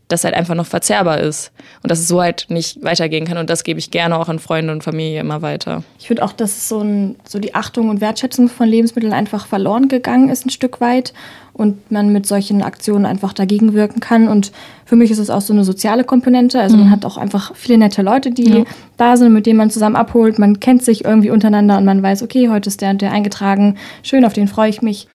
[0.08, 3.38] das halt einfach noch verzehrbar ist und dass es so halt nicht weitergehen kann.
[3.38, 5.82] Und das gebe ich gerne auch an Freunde und Familie immer weiter.
[5.98, 9.88] Ich finde auch, dass so, ein, so die Achtung und Wertschätzung von Lebensmitteln einfach verloren
[9.88, 11.12] gegangen ist ein Stück weit
[11.54, 14.28] und man mit solchen Aktionen einfach dagegen wirken kann.
[14.28, 14.52] Und
[14.84, 16.60] für mich ist es auch so eine soziale Komponente.
[16.60, 16.84] Also mhm.
[16.84, 18.64] man hat auch einfach viele nette Leute, die ja.
[18.96, 20.38] da sind, mit denen man zusammen abholt.
[20.38, 23.76] Man kennt sich irgendwie untereinander und man weiß, okay, heute ist der und der eingetragen.
[24.02, 25.08] Schön, auf den freue ich mich.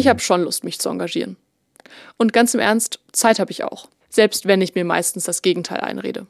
[0.00, 1.36] Ich habe schon Lust, mich zu engagieren.
[2.16, 5.80] Und ganz im Ernst, Zeit habe ich auch, selbst wenn ich mir meistens das Gegenteil
[5.80, 6.26] einrede.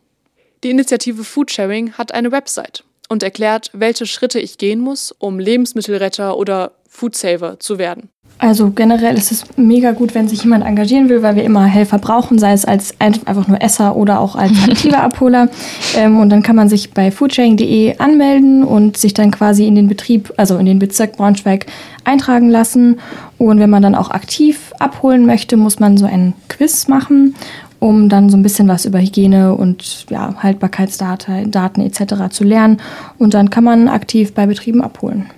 [0.64, 6.36] Die Initiative Foodsharing hat eine Website und erklärt, welche Schritte ich gehen muss, um Lebensmittelretter
[6.36, 8.10] oder Foodsaver zu werden.
[8.38, 11.98] Also generell ist es mega gut, wenn sich jemand engagieren will, weil wir immer Helfer
[11.98, 15.48] brauchen, sei es als einfach nur Esser oder auch als aktiver Abholer.
[15.94, 19.88] Ähm, und dann kann man sich bei foodsharing.de anmelden und sich dann quasi in den
[19.88, 21.66] Betrieb, also in den Bezirk Braunschweig
[22.04, 23.00] eintragen lassen.
[23.38, 27.34] Und wenn man dann auch aktiv abholen möchte, muss man so einen Quiz machen,
[27.78, 32.30] um dann so ein bisschen was über Hygiene und ja, Haltbarkeitsdaten Daten etc.
[32.30, 32.78] zu lernen.
[33.18, 35.30] Und dann kann man aktiv bei Betrieben abholen.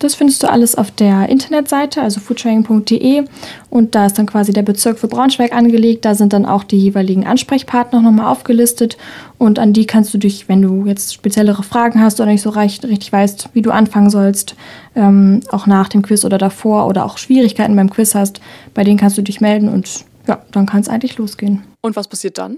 [0.00, 3.24] Das findest du alles auf der Internetseite, also foodsharing.de.
[3.68, 6.06] Und da ist dann quasi der Bezirk für Braunschweig angelegt.
[6.06, 8.96] Da sind dann auch die jeweiligen Ansprechpartner nochmal aufgelistet.
[9.36, 12.48] Und an die kannst du dich, wenn du jetzt speziellere Fragen hast oder nicht so
[12.48, 14.56] recht, richtig weißt, wie du anfangen sollst,
[14.96, 18.40] ähm, auch nach dem Quiz oder davor oder auch Schwierigkeiten beim Quiz hast,
[18.72, 21.62] bei denen kannst du dich melden und ja, dann kann es eigentlich losgehen.
[21.82, 22.56] Und was passiert dann?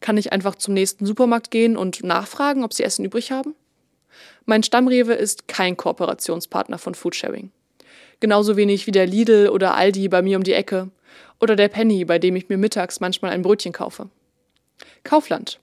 [0.00, 3.54] Kann ich einfach zum nächsten Supermarkt gehen und nachfragen, ob sie Essen übrig haben?
[4.46, 7.50] Mein Stammrewe ist kein Kooperationspartner von Foodsharing.
[8.20, 10.90] Genauso wenig wie der Lidl oder Aldi bei mir um die Ecke
[11.40, 14.08] oder der Penny, bei dem ich mir mittags manchmal ein Brötchen kaufe.
[15.02, 15.58] Kaufland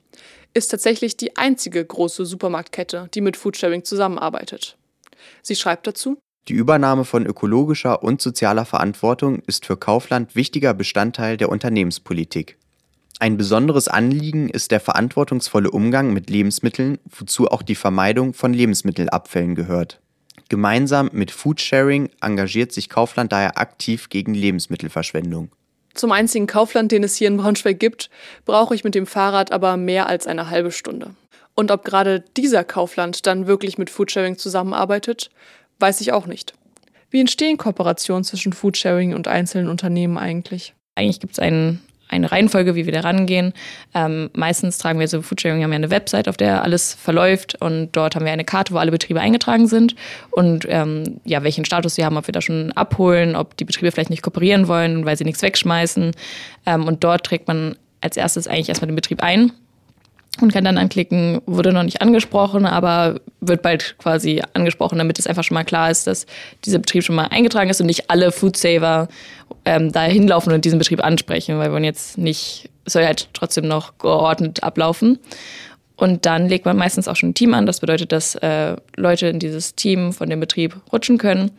[0.53, 4.77] ist tatsächlich die einzige große Supermarktkette, die mit Foodsharing zusammenarbeitet.
[5.41, 6.17] Sie schreibt dazu,
[6.49, 12.57] die Übernahme von ökologischer und sozialer Verantwortung ist für Kaufland wichtiger Bestandteil der Unternehmenspolitik.
[13.19, 19.55] Ein besonderes Anliegen ist der verantwortungsvolle Umgang mit Lebensmitteln, wozu auch die Vermeidung von Lebensmittelabfällen
[19.55, 19.99] gehört.
[20.49, 25.49] Gemeinsam mit Foodsharing engagiert sich Kaufland daher aktiv gegen Lebensmittelverschwendung.
[25.93, 28.09] Zum einzigen Kaufland, den es hier in Braunschweig gibt,
[28.45, 31.15] brauche ich mit dem Fahrrad aber mehr als eine halbe Stunde.
[31.55, 35.29] Und ob gerade dieser Kaufland dann wirklich mit Foodsharing zusammenarbeitet,
[35.79, 36.53] weiß ich auch nicht.
[37.11, 40.73] Wie entstehen Kooperationen zwischen Foodsharing und einzelnen Unternehmen eigentlich?
[40.95, 41.79] Eigentlich gibt es einen
[42.13, 43.53] eine Reihenfolge, wie wir da rangehen.
[43.93, 47.91] Ähm, meistens tragen wir so Foodsharing, haben ja eine Website, auf der alles verläuft und
[47.91, 49.95] dort haben wir eine Karte, wo alle Betriebe eingetragen sind
[50.31, 53.91] und ähm, ja, welchen Status sie haben, ob wir da schon abholen, ob die Betriebe
[53.91, 56.11] vielleicht nicht kooperieren wollen, weil sie nichts wegschmeißen.
[56.65, 59.51] Ähm, und dort trägt man als erstes eigentlich erstmal den Betrieb ein
[60.41, 65.27] und kann dann anklicken, wurde noch nicht angesprochen, aber wird bald quasi angesprochen, damit es
[65.27, 66.25] einfach schon mal klar ist, dass
[66.65, 69.09] dieser Betrieb schon mal eingetragen ist und nicht alle Foodsaver
[69.65, 73.97] ähm, da hinlaufen und diesen Betrieb ansprechen, weil man jetzt nicht, soll halt trotzdem noch
[73.99, 75.19] geordnet ablaufen.
[75.95, 77.67] Und dann legt man meistens auch schon ein Team an.
[77.67, 81.51] Das bedeutet, dass äh, Leute in dieses Team von dem Betrieb rutschen können.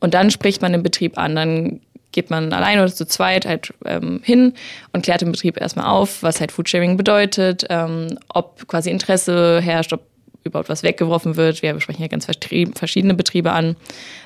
[0.00, 1.36] Und dann spricht man den Betrieb an.
[1.36, 1.80] Dann
[2.14, 4.54] geht man allein oder zu zweit halt ähm, hin
[4.92, 9.92] und klärt den Betrieb erstmal auf, was halt Foodsharing bedeutet, ähm, ob quasi Interesse herrscht,
[9.92, 10.02] ob
[10.44, 11.62] überhaupt was weggeworfen wird.
[11.62, 13.76] Wir besprechen ja ganz verschiedene Betriebe an,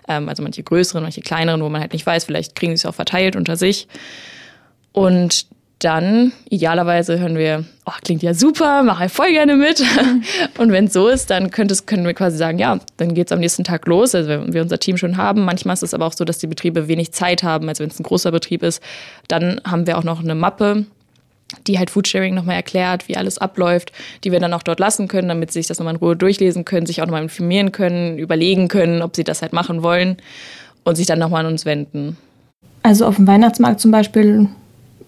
[0.07, 2.87] ähm, also manche größeren, manche kleineren, wo man halt nicht weiß, vielleicht kriegen sie es
[2.87, 3.89] auch verteilt unter sich.
[4.93, 5.47] Und
[5.79, 9.81] dann idealerweise hören wir, oh, klingt ja super, mache ich voll gerne mit.
[10.59, 13.29] Und wenn es so ist, dann könnte es, können wir quasi sagen, ja, dann geht
[13.29, 14.15] es am nächsten Tag los.
[14.15, 15.45] Also wenn wir unser Team schon haben.
[15.45, 17.69] Manchmal ist es aber auch so, dass die Betriebe wenig Zeit haben.
[17.69, 18.83] Also wenn es ein großer Betrieb ist,
[19.29, 20.85] dann haben wir auch noch eine Mappe,
[21.69, 23.93] die halt Foodsharing nochmal erklärt, wie alles abläuft,
[24.25, 26.65] die wir dann auch dort lassen können, damit sie sich das nochmal in Ruhe durchlesen
[26.65, 30.17] können, sich auch nochmal informieren können, überlegen können, ob sie das halt machen wollen
[30.83, 32.17] und sich dann nochmal an uns wenden.
[32.83, 34.49] Also auf dem Weihnachtsmarkt zum Beispiel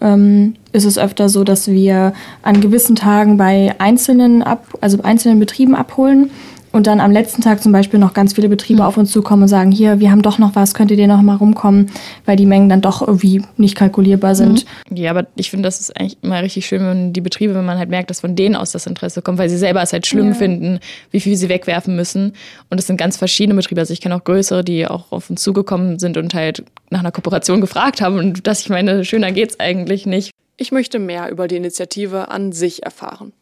[0.00, 5.38] ähm, ist es öfter so, dass wir an gewissen Tagen bei einzelnen, Ab also einzelnen
[5.38, 6.30] Betrieben abholen.
[6.72, 9.48] Und dann am letzten Tag zum Beispiel noch ganz viele Betriebe auf uns zukommen und
[9.48, 11.90] sagen, hier, wir haben doch noch was, könnt ihr dir noch mal rumkommen,
[12.26, 14.64] weil die Mengen dann doch irgendwie nicht kalkulierbar sind.
[14.88, 14.96] Mhm.
[14.96, 17.78] Ja, aber ich finde, das ist eigentlich immer richtig schön, wenn die Betriebe, wenn man
[17.78, 20.28] halt merkt, dass von denen aus das Interesse kommt, weil sie selber es halt schlimm
[20.28, 20.34] ja.
[20.34, 20.78] finden,
[21.10, 22.34] wie viel sie wegwerfen müssen.
[22.68, 23.80] Und es sind ganz verschiedene Betriebe.
[23.80, 27.12] Also ich kenne auch größere, die auch auf uns zugekommen sind und halt nach einer
[27.12, 28.18] Kooperation gefragt haben.
[28.18, 30.30] Und dass ich meine, schöner geht's eigentlich nicht.
[30.56, 33.32] Ich möchte mehr über die Initiative an sich erfahren.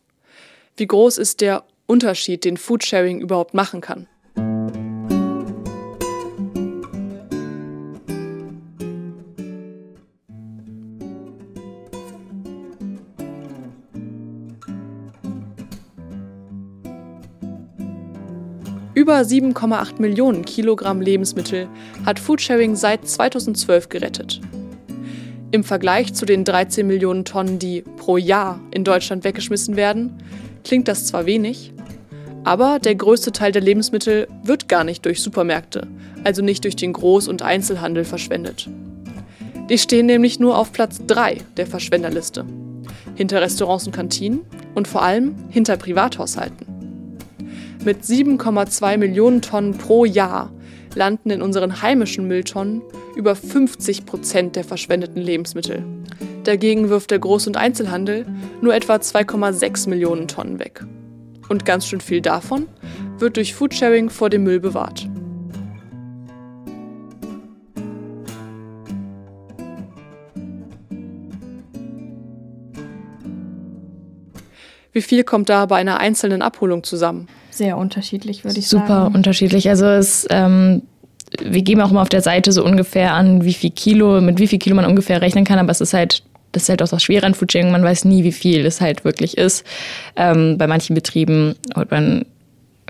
[0.77, 4.07] Wie groß ist der Unterschied, den Foodsharing überhaupt machen kann.
[18.95, 21.69] Über 7,8 Millionen Kilogramm Lebensmittel
[22.05, 24.41] hat Foodsharing seit 2012 gerettet.
[25.53, 30.19] Im Vergleich zu den 13 Millionen Tonnen, die pro Jahr in Deutschland weggeschmissen werden,
[30.65, 31.73] klingt das zwar wenig,
[32.45, 35.87] aber der größte Teil der Lebensmittel wird gar nicht durch Supermärkte,
[36.25, 38.69] also nicht durch den Groß- und Einzelhandel verschwendet.
[39.69, 42.47] Die stehen nämlich nur auf Platz 3 der Verschwenderliste.
[43.15, 44.41] Hinter Restaurants und Kantinen
[44.75, 46.67] und vor allem hinter Privathaushalten.
[47.85, 50.51] Mit 7,2 Millionen Tonnen pro Jahr
[50.95, 52.83] landen in unseren heimischen Mülltonnen
[53.15, 55.85] über 50 Prozent der verschwendeten Lebensmittel.
[56.45, 58.25] Dagegen wirft der Groß- und Einzelhandel
[58.63, 60.85] nur etwa 2,6 Millionen Tonnen weg.
[61.49, 62.67] Und ganz schön viel davon
[63.19, 65.09] wird durch Foodsharing vor dem Müll bewahrt.
[74.93, 77.29] Wie viel kommt da bei einer einzelnen Abholung zusammen?
[77.51, 79.05] Sehr unterschiedlich, würde ich Super sagen.
[79.05, 79.69] Super unterschiedlich.
[79.69, 80.83] Also es, ähm,
[81.41, 84.49] wir geben auch immer auf der Seite so ungefähr an, wie viel Kilo, mit wie
[84.49, 87.03] viel Kilo man ungefähr rechnen kann, aber es ist halt das ist halt auch das
[87.03, 89.65] Schwere an Foodsharing, man weiß nie, wie viel es halt wirklich ist.
[90.17, 92.25] Ähm, bei manchen Betrieben holt man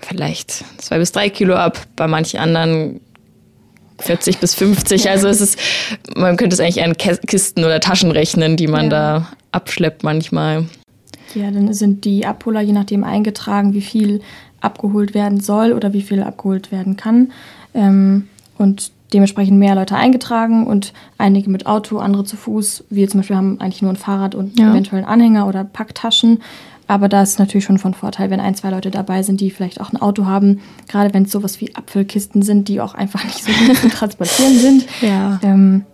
[0.03, 3.01] vielleicht zwei bis drei Kilo ab, bei manchen anderen
[4.01, 5.11] 40 bis 50.
[5.11, 5.59] Also es ist,
[6.16, 8.90] man könnte es eigentlich an Kisten oder Taschen rechnen, die man ja.
[8.90, 10.66] da abschleppt manchmal.
[11.35, 14.21] Ja, dann sind die Abholer je nachdem eingetragen, wie viel
[14.61, 17.33] abgeholt werden soll oder wie viel abgeholt werden kann.
[17.75, 22.85] Ähm, und dementsprechend mehr Leute eingetragen und einige mit Auto, andere zu Fuß.
[22.90, 24.71] Wir zum Beispiel haben eigentlich nur ein Fahrrad und ja.
[24.71, 26.40] eventuell einen Anhänger oder Packtaschen.
[26.87, 29.81] Aber da ist natürlich schon von Vorteil, wenn ein, zwei Leute dabei sind, die vielleicht
[29.81, 30.61] auch ein Auto haben.
[30.88, 34.59] Gerade wenn es sowas wie Apfelkisten sind, die auch einfach nicht so gut zu transportieren
[34.59, 34.87] sind.
[35.03, 35.38] Ja.
[35.42, 35.85] Ähm,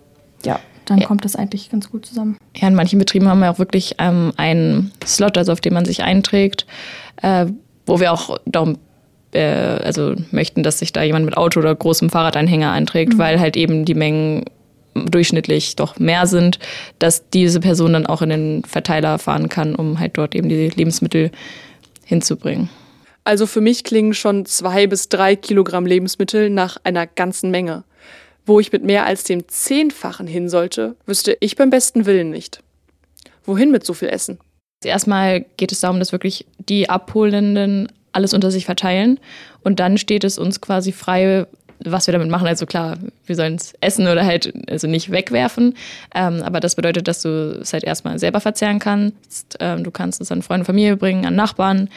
[0.44, 1.06] ja, dann ja.
[1.06, 2.36] kommt das eigentlich ganz gut zusammen.
[2.56, 5.84] Ja, in manchen Betrieben haben wir auch wirklich ähm, einen Slot, also auf den man
[5.84, 6.64] sich einträgt,
[7.22, 7.46] äh,
[7.86, 8.78] wo wir auch darum
[9.34, 13.18] äh, also möchten, dass sich da jemand mit Auto oder großem Fahrradanhänger einträgt, mhm.
[13.18, 14.44] weil halt eben die Mengen
[14.94, 16.58] durchschnittlich doch mehr sind,
[16.98, 20.68] dass diese Person dann auch in den Verteiler fahren kann, um halt dort eben die
[20.68, 21.30] Lebensmittel
[22.04, 22.68] hinzubringen.
[23.24, 27.84] Also für mich klingen schon zwei bis drei Kilogramm Lebensmittel nach einer ganzen Menge.
[28.46, 32.62] Wo ich mit mehr als dem Zehnfachen hin sollte, wüsste ich beim besten Willen nicht.
[33.44, 34.38] Wohin mit so viel Essen?
[34.84, 39.18] Erstmal geht es darum, dass wirklich die Abholenden alles unter sich verteilen.
[39.62, 41.46] Und dann steht es uns quasi frei,
[41.84, 42.46] was wir damit machen.
[42.46, 42.96] Also klar,
[43.26, 45.74] wir sollen es essen oder halt also nicht wegwerfen.
[46.14, 49.56] Ähm, aber das bedeutet, dass du es halt erstmal selber verzehren kannst.
[49.60, 51.88] Ähm, du kannst es an Freunde und Familie bringen, an Nachbarn.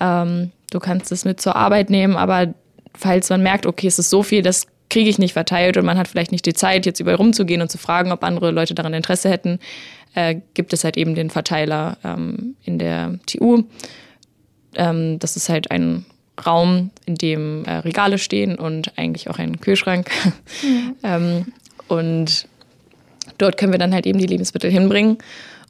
[0.00, 2.16] Ähm, du kannst es mit zur Arbeit nehmen.
[2.16, 2.54] Aber
[2.94, 5.98] falls man merkt, okay, es ist so viel, das kriege ich nicht verteilt und man
[5.98, 8.94] hat vielleicht nicht die Zeit, jetzt überall rumzugehen und zu fragen, ob andere Leute daran
[8.94, 9.58] Interesse hätten,
[10.14, 13.64] äh, gibt es halt eben den Verteiler ähm, in der TU.
[14.78, 16.06] Ähm, das ist halt ein
[16.46, 20.10] Raum, in dem äh, Regale stehen und eigentlich auch ein Kühlschrank.
[20.62, 20.96] Mhm.
[21.02, 21.46] ähm,
[21.88, 22.46] und
[23.38, 25.18] dort können wir dann halt eben die Lebensmittel hinbringen.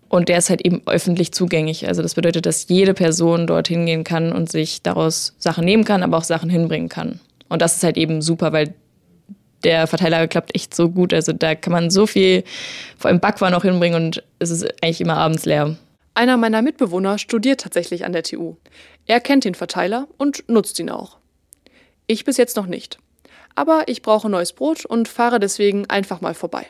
[0.08, 1.86] Und der ist halt eben öffentlich zugänglich.
[1.86, 6.02] Also das bedeutet, dass jede Person dort hingehen kann und sich daraus Sachen nehmen kann,
[6.02, 7.20] aber auch Sachen hinbringen kann.
[7.48, 8.74] Und das ist halt eben super, weil
[9.64, 11.12] der Verteiler klappt echt so gut.
[11.12, 12.44] Also da kann man so viel,
[12.96, 15.76] vor allem Backwaren auch hinbringen und es ist eigentlich immer abends leer.
[16.14, 18.56] Einer meiner Mitbewohner studiert tatsächlich an der TU.
[19.08, 21.16] Er kennt den Verteiler und nutzt ihn auch.
[22.06, 22.98] Ich bis jetzt noch nicht.
[23.54, 26.66] Aber ich brauche neues Brot und fahre deswegen einfach mal vorbei.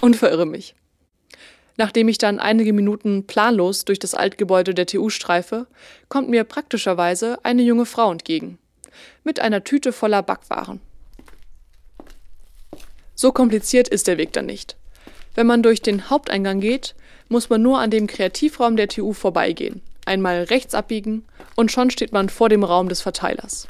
[0.00, 0.74] Und verirre mich.
[1.76, 5.66] Nachdem ich dann einige Minuten planlos durch das Altgebäude der TU streife,
[6.08, 8.58] kommt mir praktischerweise eine junge Frau entgegen.
[9.24, 10.80] Mit einer Tüte voller Backwaren.
[13.14, 14.76] So kompliziert ist der Weg dann nicht.
[15.34, 16.94] Wenn man durch den Haupteingang geht,
[17.28, 21.24] muss man nur an dem Kreativraum der TU vorbeigehen, einmal rechts abbiegen
[21.54, 23.68] und schon steht man vor dem Raum des Verteilers.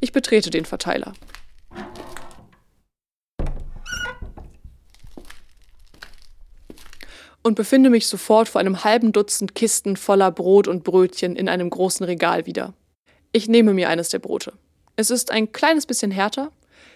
[0.00, 1.12] Ich betrete den Verteiler.
[7.42, 11.70] Und befinde mich sofort vor einem halben Dutzend Kisten voller Brot und Brötchen in einem
[11.70, 12.74] großen Regal wieder.
[13.32, 14.52] Ich nehme mir eines der Brote.
[14.96, 16.52] Es ist ein kleines bisschen härter,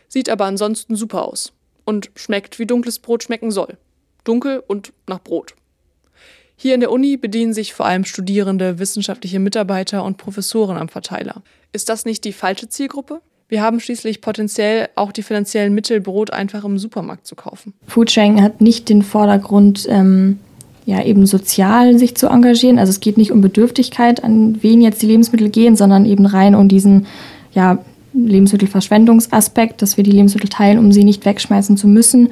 [0.08, 1.52] sieht aber ansonsten super aus
[1.84, 3.78] und schmeckt wie dunkles Brot schmecken soll.
[4.24, 5.54] Dunkel und nach Brot.
[6.56, 11.42] Hier in der Uni bedienen sich vor allem Studierende, wissenschaftliche Mitarbeiter und Professoren am Verteiler.
[11.72, 13.20] Ist das nicht die falsche Zielgruppe?
[13.48, 17.74] Wir haben schließlich potenziell auch die finanziellen Mittel, Brot einfach im Supermarkt zu kaufen.
[17.86, 20.40] Foodsharing hat nicht den Vordergrund, ähm,
[20.84, 22.78] ja, eben sozial sich zu engagieren.
[22.78, 26.54] Also es geht nicht um Bedürftigkeit, an wen jetzt die Lebensmittel gehen, sondern eben rein
[26.54, 27.06] um diesen,
[27.52, 27.78] ja,
[28.14, 32.30] Lebensmittelverschwendungsaspekt, dass wir die Lebensmittel teilen, um sie nicht wegschmeißen zu müssen.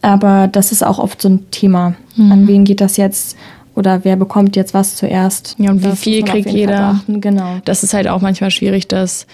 [0.00, 1.94] Aber das ist auch oft so ein Thema.
[2.16, 2.32] Mhm.
[2.32, 3.36] An wen geht das jetzt?
[3.74, 5.54] Oder wer bekommt jetzt was zuerst?
[5.58, 7.00] Ja, und wie viel kriegt jeder?
[7.08, 7.58] Genau.
[7.64, 9.26] Das ist halt auch manchmal schwierig, dass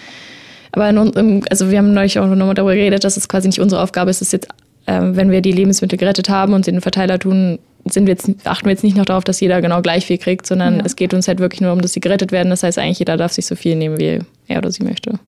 [0.72, 3.82] aber in, also wir haben neulich auch nochmal darüber geredet, dass es quasi nicht unsere
[3.82, 4.48] Aufgabe ist, es jetzt,
[4.86, 8.12] äh, wenn wir die Lebensmittel gerettet haben und sie in den Verteiler tun, sind wir
[8.12, 10.82] jetzt, achten wir jetzt nicht noch darauf, dass jeder genau gleich viel kriegt, sondern ja.
[10.84, 12.50] es geht uns halt wirklich nur um, dass sie gerettet werden.
[12.50, 15.18] Das heißt eigentlich, jeder darf sich so viel nehmen, wie er oder sie möchte.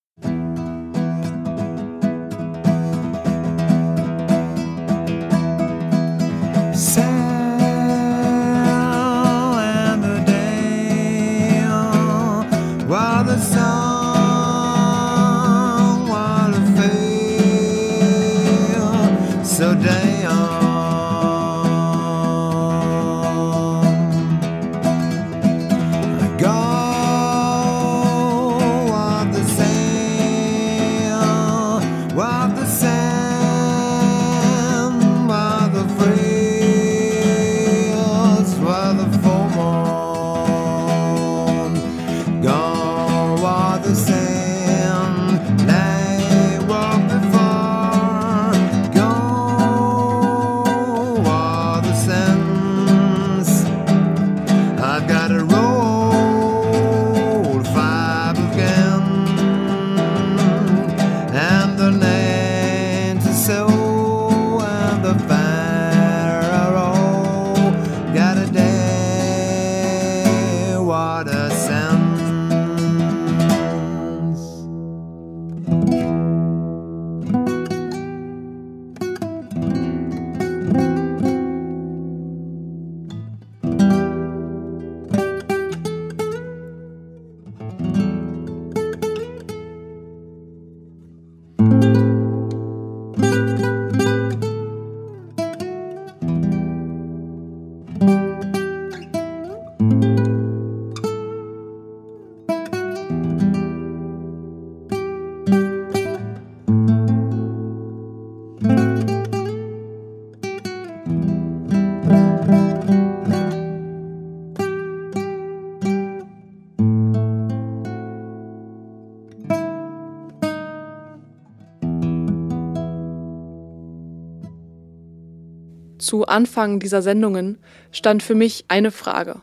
[126.11, 127.57] Zu Anfang dieser Sendungen
[127.93, 129.43] stand für mich eine Frage.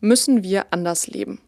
[0.00, 1.40] Müssen wir anders leben?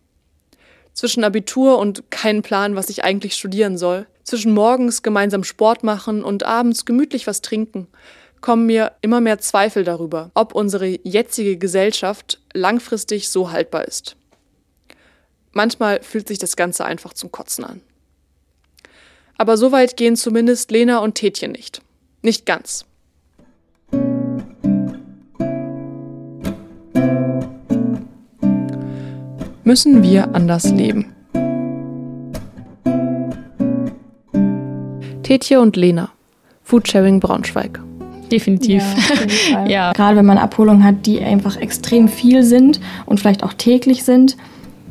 [0.94, 6.24] Zwischen Abitur und keinen Plan, was ich eigentlich studieren soll, zwischen morgens gemeinsam Sport machen
[6.24, 7.88] und abends gemütlich was trinken,
[8.40, 14.16] kommen mir immer mehr Zweifel darüber, ob unsere jetzige Gesellschaft langfristig so haltbar ist.
[15.50, 17.82] Manchmal fühlt sich das Ganze einfach zum Kotzen an.
[19.36, 21.82] Aber so weit gehen zumindest Lena und Tätchen nicht.
[22.22, 22.86] Nicht ganz.
[29.64, 31.06] Müssen wir anders leben.
[35.22, 36.10] Tetje und Lena,
[36.64, 37.80] Foodsharing Braunschweig.
[38.30, 38.82] Definitiv.
[39.50, 39.92] Ja, ja.
[39.92, 44.36] Gerade wenn man Abholungen hat, die einfach extrem viel sind und vielleicht auch täglich sind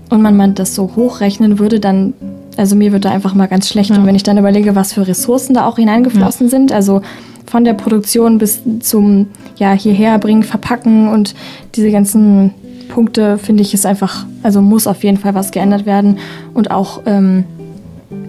[0.10, 2.14] und man, man das so hochrechnen würde, dann,
[2.56, 3.90] also mir wird da einfach mal ganz schlecht.
[3.90, 3.98] Ja.
[3.98, 6.52] Und wenn ich dann überlege, was für Ressourcen da auch hineingeflossen ja.
[6.52, 7.02] sind, also
[7.48, 11.36] von der Produktion bis zum ja, hierher bringen, verpacken und
[11.76, 12.54] diese ganzen
[12.92, 16.20] Punkte finde ich, ist einfach, also muss auf jeden Fall was geändert werden.
[16.54, 17.46] Und auch ähm,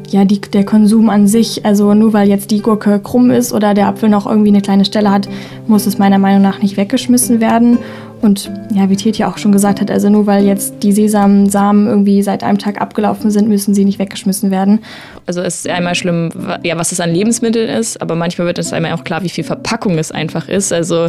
[0.08, 3.74] ja, die, der Konsum an sich, also nur weil jetzt die Gurke krumm ist oder
[3.74, 5.28] der Apfel noch irgendwie eine kleine Stelle hat,
[5.66, 7.78] muss es meiner Meinung nach nicht weggeschmissen werden.
[8.22, 11.88] Und ja, wie Tiet ja auch schon gesagt hat, also nur weil jetzt die Sesamsamen
[11.88, 14.78] irgendwie seit einem Tag abgelaufen sind, müssen sie nicht weggeschmissen werden.
[15.26, 16.30] Also es ist einmal schlimm,
[16.62, 19.42] ja, was es an Lebensmitteln ist, aber manchmal wird es einmal auch klar, wie viel
[19.42, 20.72] Verpackung es einfach ist.
[20.72, 21.08] Also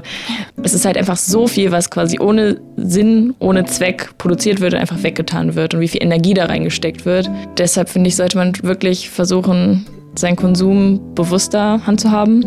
[0.64, 4.80] es ist halt einfach so viel, was quasi ohne Sinn, ohne Zweck produziert wird und
[4.80, 7.30] einfach weggetan wird und wie viel Energie da reingesteckt wird.
[7.60, 9.86] Deshalb finde ich, sollte man wirklich versuchen,
[10.16, 12.44] seinen Konsum bewusster handzuhaben,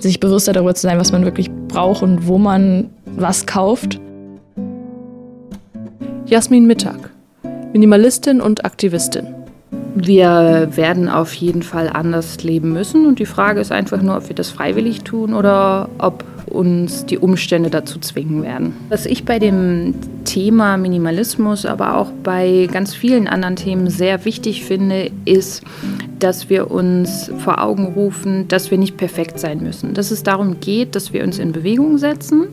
[0.00, 2.90] sich bewusster darüber zu sein, was man wirklich braucht und wo man
[3.20, 4.00] was kauft.
[6.26, 7.10] Jasmin Mittag,
[7.72, 9.34] Minimalistin und Aktivistin.
[9.94, 14.28] Wir werden auf jeden Fall anders leben müssen und die Frage ist einfach nur, ob
[14.28, 18.74] wir das freiwillig tun oder ob uns die Umstände dazu zwingen werden.
[18.90, 19.94] Was ich bei dem
[20.24, 25.62] Thema Minimalismus, aber auch bei ganz vielen anderen Themen sehr wichtig finde, ist,
[26.18, 29.94] dass wir uns vor Augen rufen, dass wir nicht perfekt sein müssen.
[29.94, 32.48] Dass es darum geht, dass wir uns in Bewegung setzen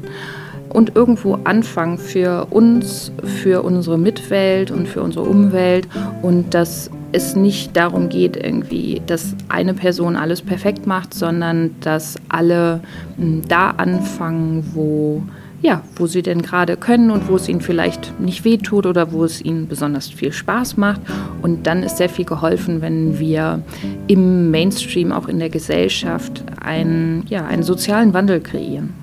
[0.76, 5.88] und irgendwo anfangen für uns, für unsere Mitwelt und für unsere Umwelt
[6.22, 12.18] und dass es nicht darum geht, irgendwie, dass eine Person alles perfekt macht, sondern dass
[12.28, 12.82] alle
[13.18, 15.24] hm, da anfangen, wo
[15.62, 19.24] ja, wo sie denn gerade können und wo es ihnen vielleicht nicht wehtut oder wo
[19.24, 21.02] es ihnen besonders viel Spaß macht.
[21.42, 23.64] Und dann ist sehr viel geholfen, wenn wir
[24.06, 28.94] im Mainstream, auch in der Gesellschaft, einen, ja, einen sozialen Wandel kreieren.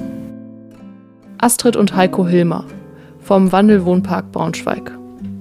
[1.42, 2.64] Astrid und Heiko Hilmer
[3.18, 4.92] vom Wandelwohnpark Braunschweig.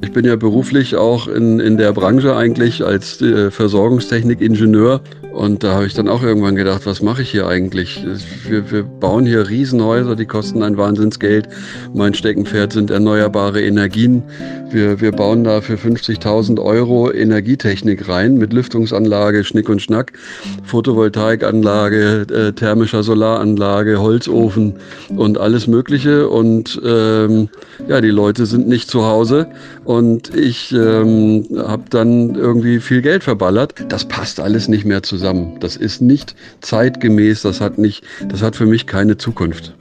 [0.02, 5.76] Ich bin ja beruflich auch in, in der Branche eigentlich als äh, Versorgungstechnikingenieur und da
[5.76, 8.04] habe ich dann auch irgendwann gedacht, was mache ich hier eigentlich?
[8.48, 11.48] Wir, wir, bauen hier Riesenhäuser, die kosten ein Wahnsinnsgeld.
[11.94, 14.24] Mein Steckenpferd sind erneuerbare Energien.
[14.72, 20.14] Wir, wir bauen da für 50.000 Euro Energietechnik rein mit Lüftungsanlage, Schnick und Schnack,
[20.66, 24.76] Photovoltaikanlage, äh, thermischer Solaranlage, Holzofen
[25.16, 26.28] und alles Mögliche.
[26.28, 27.50] Und ähm,
[27.88, 29.48] ja, die Leute sind nicht zu Hause
[29.86, 33.76] und ich ähm, habe dann irgendwie viel Geld verballert.
[33.88, 35.58] Das passt alles nicht mehr zusammen zusammen.
[35.60, 39.74] Das ist nicht zeitgemäß, das hat nicht, das hat für mich keine Zukunft.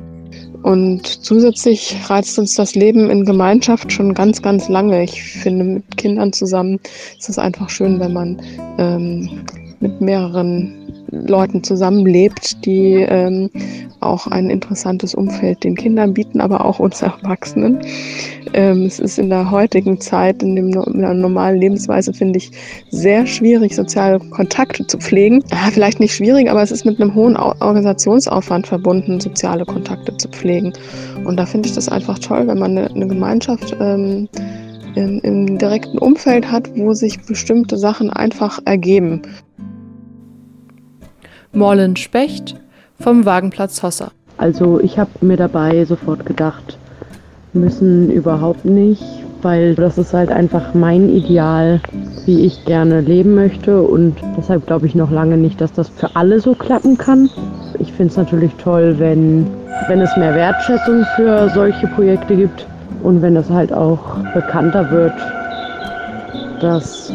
[0.62, 5.02] Und zusätzlich reizt uns das Leben in Gemeinschaft schon ganz, ganz lange.
[5.02, 6.78] Ich finde, mit Kindern zusammen
[7.18, 8.42] ist es einfach schön, wenn man
[8.76, 9.46] ähm,
[9.80, 10.79] mit mehreren
[11.10, 13.50] Leuten zusammenlebt, die ähm,
[14.00, 17.80] auch ein interessantes Umfeld den Kindern bieten, aber auch uns Erwachsenen.
[18.52, 22.50] Ähm, es ist in der heutigen Zeit, in, dem, in der normalen Lebensweise, finde ich,
[22.90, 25.42] sehr schwierig, soziale Kontakte zu pflegen.
[25.50, 30.28] Ja, vielleicht nicht schwierig, aber es ist mit einem hohen Organisationsaufwand verbunden, soziale Kontakte zu
[30.28, 30.72] pflegen.
[31.24, 34.28] Und da finde ich das einfach toll, wenn man eine, eine Gemeinschaft ähm,
[34.94, 39.22] im direkten Umfeld hat, wo sich bestimmte Sachen einfach ergeben.
[41.52, 42.54] Morlen Specht
[43.00, 44.12] vom Wagenplatz Hossa.
[44.38, 46.78] Also ich habe mir dabei sofort gedacht,
[47.54, 49.02] müssen überhaupt nicht,
[49.42, 51.80] weil das ist halt einfach mein Ideal,
[52.24, 56.14] wie ich gerne leben möchte und deshalb glaube ich noch lange nicht, dass das für
[56.14, 57.28] alle so klappen kann.
[57.80, 59.48] Ich finde es natürlich toll, wenn,
[59.88, 62.64] wenn es mehr Wertschätzung für solche Projekte gibt
[63.02, 65.14] und wenn es halt auch bekannter wird,
[66.60, 67.12] dass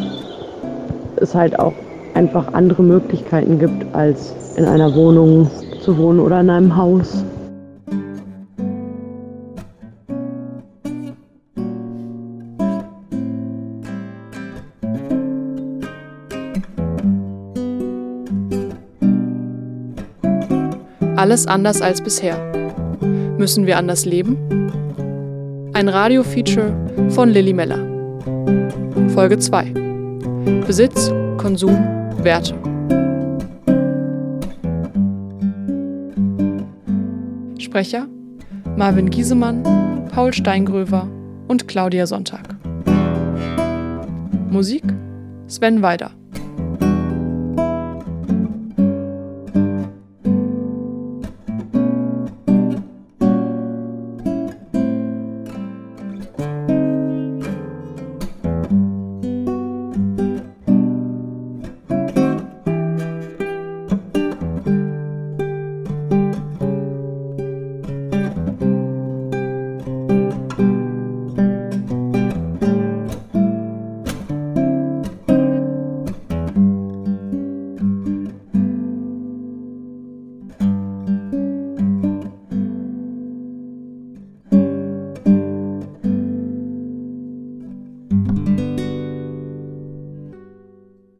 [1.16, 1.72] es halt auch
[2.16, 5.50] einfach andere Möglichkeiten gibt, als in einer Wohnung
[5.82, 7.22] zu wohnen oder in einem Haus.
[21.16, 22.36] Alles anders als bisher.
[23.36, 24.38] Müssen wir anders leben?
[25.74, 26.72] Ein Radio-Feature
[27.10, 27.78] von Lilly Meller.
[29.08, 30.62] Folge 2.
[30.66, 31.95] Besitz, Konsum,
[32.26, 32.54] Werte.
[37.60, 38.08] Sprecher
[38.76, 39.62] Marvin Giesemann,
[40.12, 41.08] Paul Steingröver
[41.46, 42.56] und Claudia Sonntag.
[44.50, 44.82] Musik
[45.46, 46.10] Sven Weider.